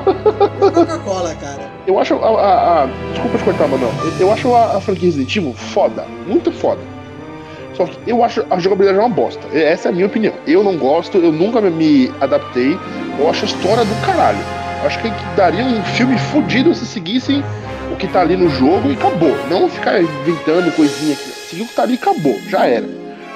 [0.59, 1.71] Coca-Cola, cara.
[1.87, 3.87] Eu acho a, a- a- Desculpa te cortar, mano.
[4.19, 6.05] Eu acho a, a franquia Resident Evil foda.
[6.27, 6.81] Muito foda.
[7.75, 9.41] Só que eu acho a jogabilidade uma bosta.
[9.57, 10.33] Essa é a minha opinião.
[10.45, 12.77] Eu não gosto, eu nunca me- adaptei.
[13.19, 14.37] Eu acho a história do caralho.
[14.81, 17.43] Eu acho que daria um filme fodido se seguissem
[17.91, 19.35] o que tá ali no jogo e acabou.
[19.49, 21.29] Não ficar inventando coisinha aqui.
[21.49, 22.37] Seguir o que tá ali e acabou.
[22.49, 22.85] Já era.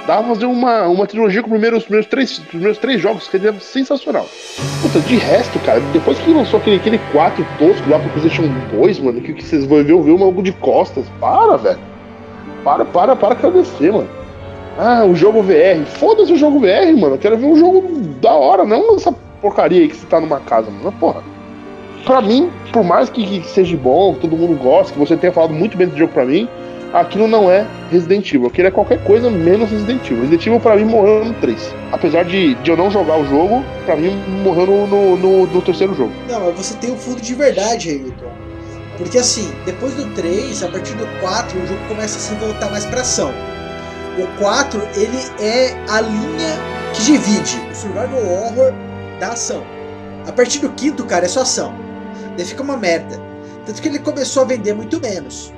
[0.06, 3.02] Dá pra fazer uma, uma trilogia com os primeiros, os primeiros, três, os primeiros três
[3.02, 4.26] jogos, que seria sensacional.
[4.82, 9.00] Puta, de resto, cara, depois que lançou aquele, aquele 4 tosco lá pro PlayStation 2,
[9.00, 11.04] mano, que, que vocês vão ver, ver o maluco de costas.
[11.20, 11.80] Para, velho.
[12.64, 14.08] Para, para, para agradecer, mano.
[14.78, 15.86] Ah, o jogo VR.
[15.86, 17.16] Foda-se o jogo VR, mano.
[17.16, 17.82] Eu quero ver um jogo
[18.22, 19.12] da hora, não essa
[19.42, 20.92] porcaria aí que você tá numa casa, mano.
[20.94, 21.22] Porra.
[22.06, 25.34] Pra mim, por mais que, que seja bom, que todo mundo gosta, que você tenha
[25.34, 26.48] falado muito bem do jogo pra mim,
[26.94, 28.48] aquilo não é Resident Evil.
[28.48, 30.20] Aquilo é qualquer coisa menos Resident Evil.
[30.22, 31.76] Resident Evil pra mim morreu no 3.
[31.92, 35.62] Apesar de, de eu não jogar o jogo, pra mim morreu no, no, no- no
[35.62, 36.12] terceiro jogo.
[36.30, 38.32] Não, mas você tem um fundo de verdade, Ailton.
[38.98, 42.70] Porque assim, depois do 3, a partir do 4, o jogo começa a se voltar
[42.72, 43.34] mais pra ação.
[44.18, 46.56] O 4, ele é a linha
[46.94, 48.74] que divide o survival horror
[49.20, 49.64] da ação.
[50.26, 51.74] A partir do quinto, cara, é só ação.
[52.36, 53.22] Daí fica uma merda.
[53.66, 55.54] Tanto que ele começou a vender muito menos.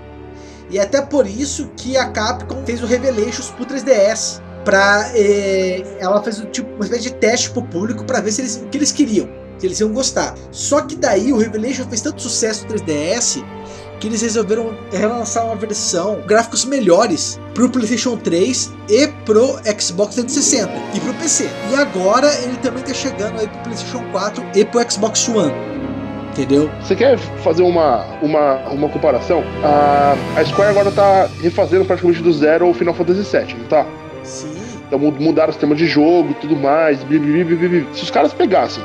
[0.69, 4.41] E é até por isso que a Capcom fez o Revelations pro 3DS.
[4.65, 8.57] Pra, eh, ela fez tipo, uma espécie de teste pro público pra ver se eles,
[8.57, 10.33] o que eles queriam que eles iam gostar.
[10.51, 13.43] Só que daí o Revelation fez tanto sucesso no 3DS
[13.99, 20.71] que eles resolveram relançar uma versão, gráficos melhores pro PlayStation 3 e pro Xbox 360
[20.95, 21.49] e pro PC.
[21.71, 25.53] E agora ele também tá chegando aí pro PlayStation 4 e pro Xbox One.
[26.31, 26.69] Entendeu?
[26.81, 29.43] Você quer fazer uma, uma, uma comparação?
[29.63, 33.85] A, a Square agora tá refazendo praticamente do zero o Final Fantasy VII, não tá?
[34.23, 34.53] Sim.
[34.87, 36.99] Então mu- mudaram o sistema de jogo e tudo mais.
[37.93, 38.81] Se os caras pegassem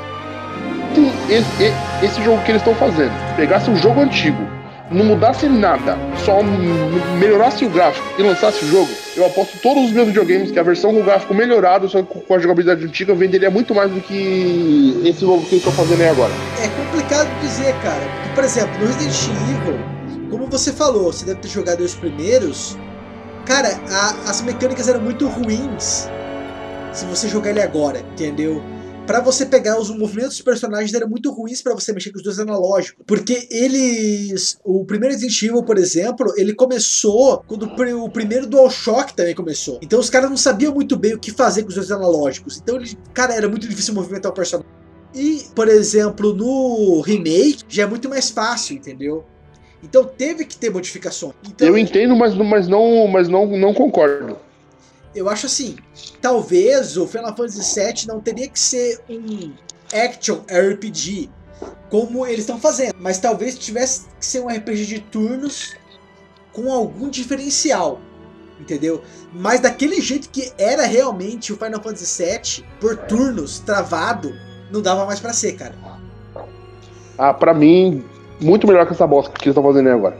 [1.29, 4.37] esse, e- esse jogo que eles estão fazendo, pegassem o jogo antigo,
[4.91, 6.41] não mudasse nada, só
[7.19, 10.63] melhorasse o gráfico e lançasse o jogo, eu aposto todos os meus videogames que a
[10.63, 15.01] versão com o gráfico melhorado, só com a jogabilidade antiga, venderia muito mais do que
[15.03, 16.31] esse novo que eles estão fazendo aí agora.
[16.63, 18.01] É complicado dizer, cara.
[18.21, 19.79] Porque, por exemplo, no Resident Evil,
[20.29, 22.77] como você falou, você deve ter jogado os primeiros.
[23.45, 26.09] Cara, a- as mecânicas eram muito ruins
[26.91, 28.61] se você jogar ele agora, entendeu?
[29.05, 32.23] Pra você pegar os movimentos dos personagens eram muito ruins pra você mexer com os
[32.23, 33.03] dois analógicos.
[33.05, 34.57] Porque eles.
[34.63, 39.35] O primeiro Resident Evil, por exemplo, ele começou quando o pri- o primeiro DualShock também
[39.35, 39.77] começou.
[39.83, 42.57] Então os caras não sabiam muito bem o que fazer com os dois analógicos.
[42.57, 44.71] Então, ele, cara, era muito difícil movimentar o personagem.
[45.13, 49.23] E, por exemplo, no remake já é muito mais fácil, entendeu?
[49.83, 51.33] Então teve que ter modificações.
[51.47, 54.35] Então, Eu entendo, mas, mas não, mas não, não concordo.
[55.15, 55.77] Eu acho assim,
[56.21, 59.53] talvez o Final Fantasy VII não teria que ser um
[59.93, 61.29] action RPG
[61.89, 65.75] como eles estão fazendo, mas talvez tivesse que ser um RPG de turnos
[66.51, 67.99] com algum diferencial,
[68.59, 69.01] entendeu?
[69.33, 74.35] Mas daquele jeito que era realmente o Final Fantasy VII, por turnos, travado,
[74.71, 75.75] não dava mais pra ser, cara.
[77.17, 78.03] Ah, pra mim,
[78.41, 80.17] muito melhor que essa bosta que eles estão fazendo agora.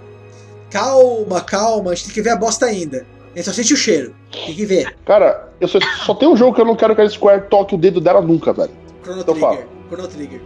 [0.70, 3.06] Calma, calma, a gente tem que ver a bosta ainda.
[3.36, 4.16] Gente só sente o cheiro.
[4.32, 4.96] Tem que ver.
[5.06, 7.76] Cara, eu só, só tem um jogo que eu não quero que a Square toque
[7.76, 8.72] o dedo dela nunca, velho.
[9.04, 9.58] Chrono Então fala.
[9.58, 9.72] Trigger.
[9.90, 10.42] Chrono Trigger.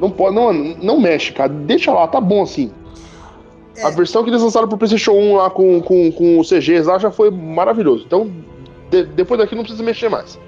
[0.00, 1.48] Não pode, não, não mexe, cara.
[1.48, 2.72] Deixa lá, tá bom assim.
[3.76, 3.84] É.
[3.84, 6.98] A versão que eles lançaram pro PlayStation 1 lá com, com, com o CGs lá
[6.98, 8.04] já foi maravilhoso.
[8.06, 8.30] Então,
[8.90, 10.38] de- depois daqui não precisa mexer mais.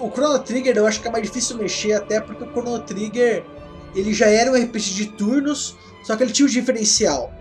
[0.00, 3.44] O Chrono Trigger eu acho que é mais difícil mexer, até porque o Chrono Trigger
[3.94, 7.32] ele já era um RPG de turnos, só que ele tinha um diferencial,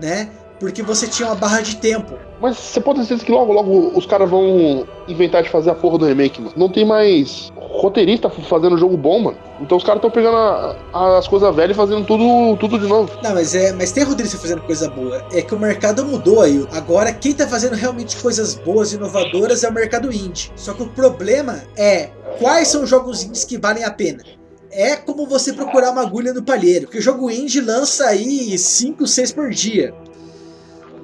[0.00, 0.28] né?
[0.60, 2.14] Porque você tinha uma barra de tempo.
[2.40, 5.74] Mas você pode ter certeza que logo, logo os caras vão inventar de fazer a
[5.74, 6.52] porra do remake, mano.
[6.56, 9.36] Não tem mais roteirista fazendo jogo bom, mano.
[9.60, 13.10] Então os caras estão pegando a- as coisas velhas e fazendo tudo, tudo de novo.
[13.22, 15.24] Não, mas é, mas tem roteirista fazendo coisa boa.
[15.32, 16.66] É que o mercado mudou aí.
[16.72, 20.50] Agora quem tá fazendo realmente coisas boas e inovadoras é o mercado indie.
[20.54, 24.22] Só que o problema é quais são os jogos indies que valem a pena.
[24.70, 29.06] É como você procurar uma agulha no palheiro, porque o jogo indie lança aí 5,
[29.06, 29.94] 6 por dia.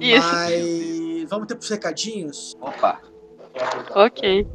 [0.01, 0.27] Isso.
[0.27, 2.57] Mas vamos ter pros recadinhos?
[2.59, 2.99] Opa.
[3.91, 4.47] Ok.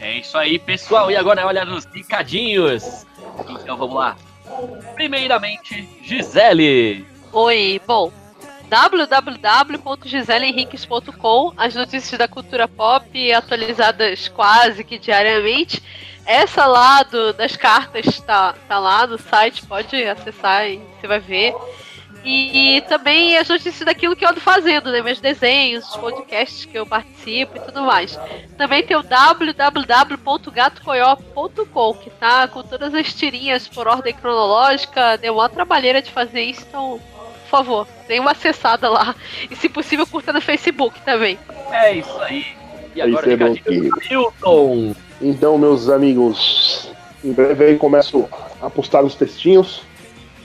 [0.00, 1.10] É isso aí, pessoal.
[1.10, 3.06] E agora é hora dos recadinhos.
[3.50, 4.16] Então vamos lá.
[4.94, 7.04] Primeiramente, Gisele.
[7.32, 8.12] Oi, bom.
[8.68, 15.82] www.giseleenriques.com As notícias da cultura pop atualizadas quase que diariamente.
[16.24, 17.04] Essa lá
[17.36, 21.54] das cartas tá, tá lá no site, pode acessar e você vai ver.
[22.24, 25.02] E, também as notícias daquilo que eu ando fazendo, né?
[25.02, 28.16] Meus desenhos, os podcasts que eu participo e tudo mais.
[28.56, 35.18] Também tem o www.gatocoió.com, que tá com todas as tirinhas por ordem cronológica.
[35.18, 37.00] Deu uma trabalheira de fazer isso, então,
[37.42, 39.16] por favor, dê uma acessada lá.
[39.50, 41.36] E se possível, curta no Facebook também.
[41.72, 42.46] É isso aí.
[42.94, 43.36] E agora, é
[44.10, 44.94] Milton.
[45.20, 46.88] Então, meus amigos,
[47.24, 48.28] em breve aí começo
[48.60, 49.82] a postar os textinhos.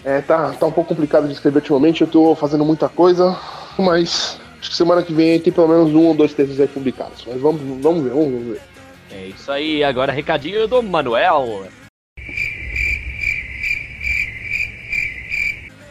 [0.08, 3.38] É, tá, tá um pouco complicado de escrever ultimamente, eu tô fazendo muita coisa,
[3.78, 7.26] mas acho que semana que vem tem pelo menos um ou dois textos aí publicados.
[7.28, 8.62] Mas vamos, vamos ver, vamos ver.
[9.12, 9.84] É isso aí.
[9.84, 11.68] Agora, recadinho do Manuel.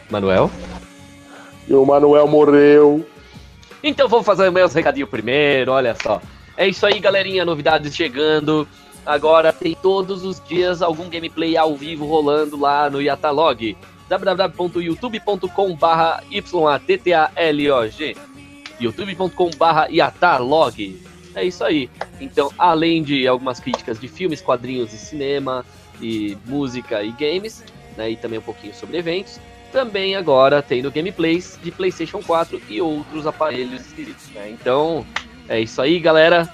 [0.09, 0.49] Manuel?
[1.67, 3.05] E o Manuel morreu.
[3.83, 6.19] Então vamos fazer meus recadinhos primeiro, olha só.
[6.57, 8.67] É isso aí, galerinha, novidades chegando.
[9.05, 13.77] Agora tem todos os dias algum gameplay ao vivo rolando lá no Yatalog.
[14.09, 15.77] www.youtube.com
[19.89, 21.01] YATTALOG Yatalog
[21.35, 21.89] É isso aí.
[22.19, 25.65] Então, além de algumas críticas de filmes, quadrinhos e cinema,
[26.01, 27.63] e música e games,
[27.95, 29.39] né, e também um pouquinho sobre eventos,
[29.71, 34.29] também agora tendo gameplays de PlayStation 4 e outros aparelhos esquisitos.
[34.33, 34.49] Né?
[34.51, 35.05] Então,
[35.49, 36.47] é isso aí, galera.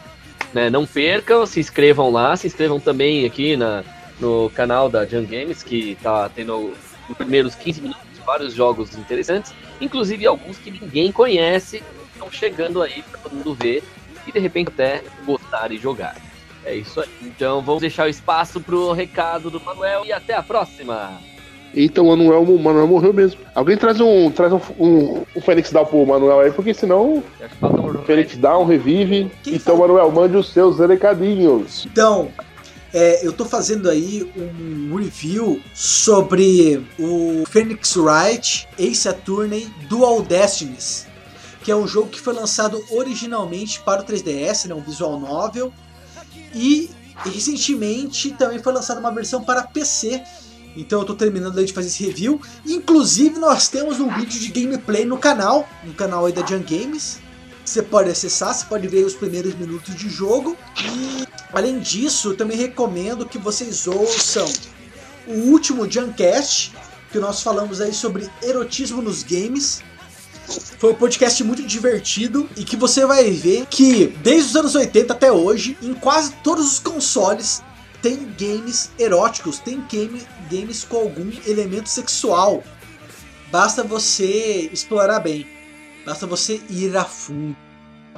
[0.53, 3.83] Né, não percam, se inscrevam lá, se inscrevam também aqui na,
[4.19, 6.73] no canal da Jam Games, que tá tendo
[7.07, 11.83] nos primeiros 15 minutos vários jogos interessantes, inclusive alguns que ninguém conhece,
[12.13, 13.83] estão chegando aí para todo mundo ver
[14.25, 16.15] e de repente até gostar e jogar.
[16.65, 17.09] É isso aí.
[17.21, 21.19] Então vamos deixar o espaço pro recado do Manuel e até a próxima.
[21.75, 23.41] Eita, o Manuel, o Manuel morreu mesmo.
[23.55, 27.23] Alguém traz um, traz um, um, um Fênix Down pro Manuel aí, porque senão
[27.61, 29.31] um Fênix Down revive.
[29.43, 29.87] Quem então, fala?
[29.87, 31.87] Manuel, mande os seus recadinhos.
[31.91, 32.31] Então,
[32.93, 41.07] é, eu tô fazendo aí um review sobre o Phoenix Wright Ace Attorney Dual Destinies,
[41.63, 45.73] que é um jogo que foi lançado originalmente para o 3DS, né, um visual novel,
[46.53, 46.91] e
[47.25, 50.21] recentemente também foi lançada uma versão para PC.
[50.75, 52.39] Então eu tô terminando de fazer esse review.
[52.65, 57.19] Inclusive nós temos um vídeo de gameplay no canal, no canal aí da Jam Games.
[57.65, 60.57] Você pode acessar, você pode ver os primeiros minutos de jogo.
[60.81, 64.45] E além disso, também recomendo que vocês ouçam
[65.27, 66.73] o último Juncast,
[67.11, 69.81] que nós falamos aí sobre erotismo nos games.
[70.77, 75.13] Foi um podcast muito divertido e que você vai ver que desde os anos 80
[75.13, 77.61] até hoje, em quase todos os consoles,
[78.01, 82.61] tem games eróticos, tem game, games com algum elemento sexual.
[83.49, 85.52] Basta você explorar bem.
[86.05, 87.55] Basta você ir a fundo.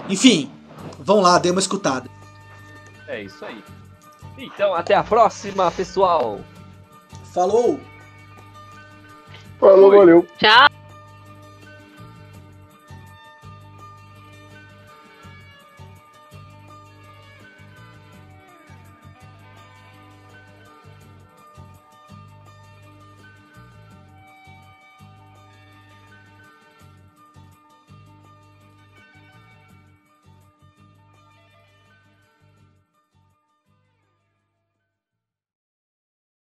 [0.10, 0.52] Enfim,
[1.00, 2.10] vão lá, dê uma escutada.
[3.08, 3.64] É isso aí.
[4.38, 6.40] Então até a próxima, pessoal.
[7.34, 7.80] Falou!
[9.60, 9.98] Falou, Oi.
[9.98, 10.28] valeu.
[10.38, 10.68] Tchau!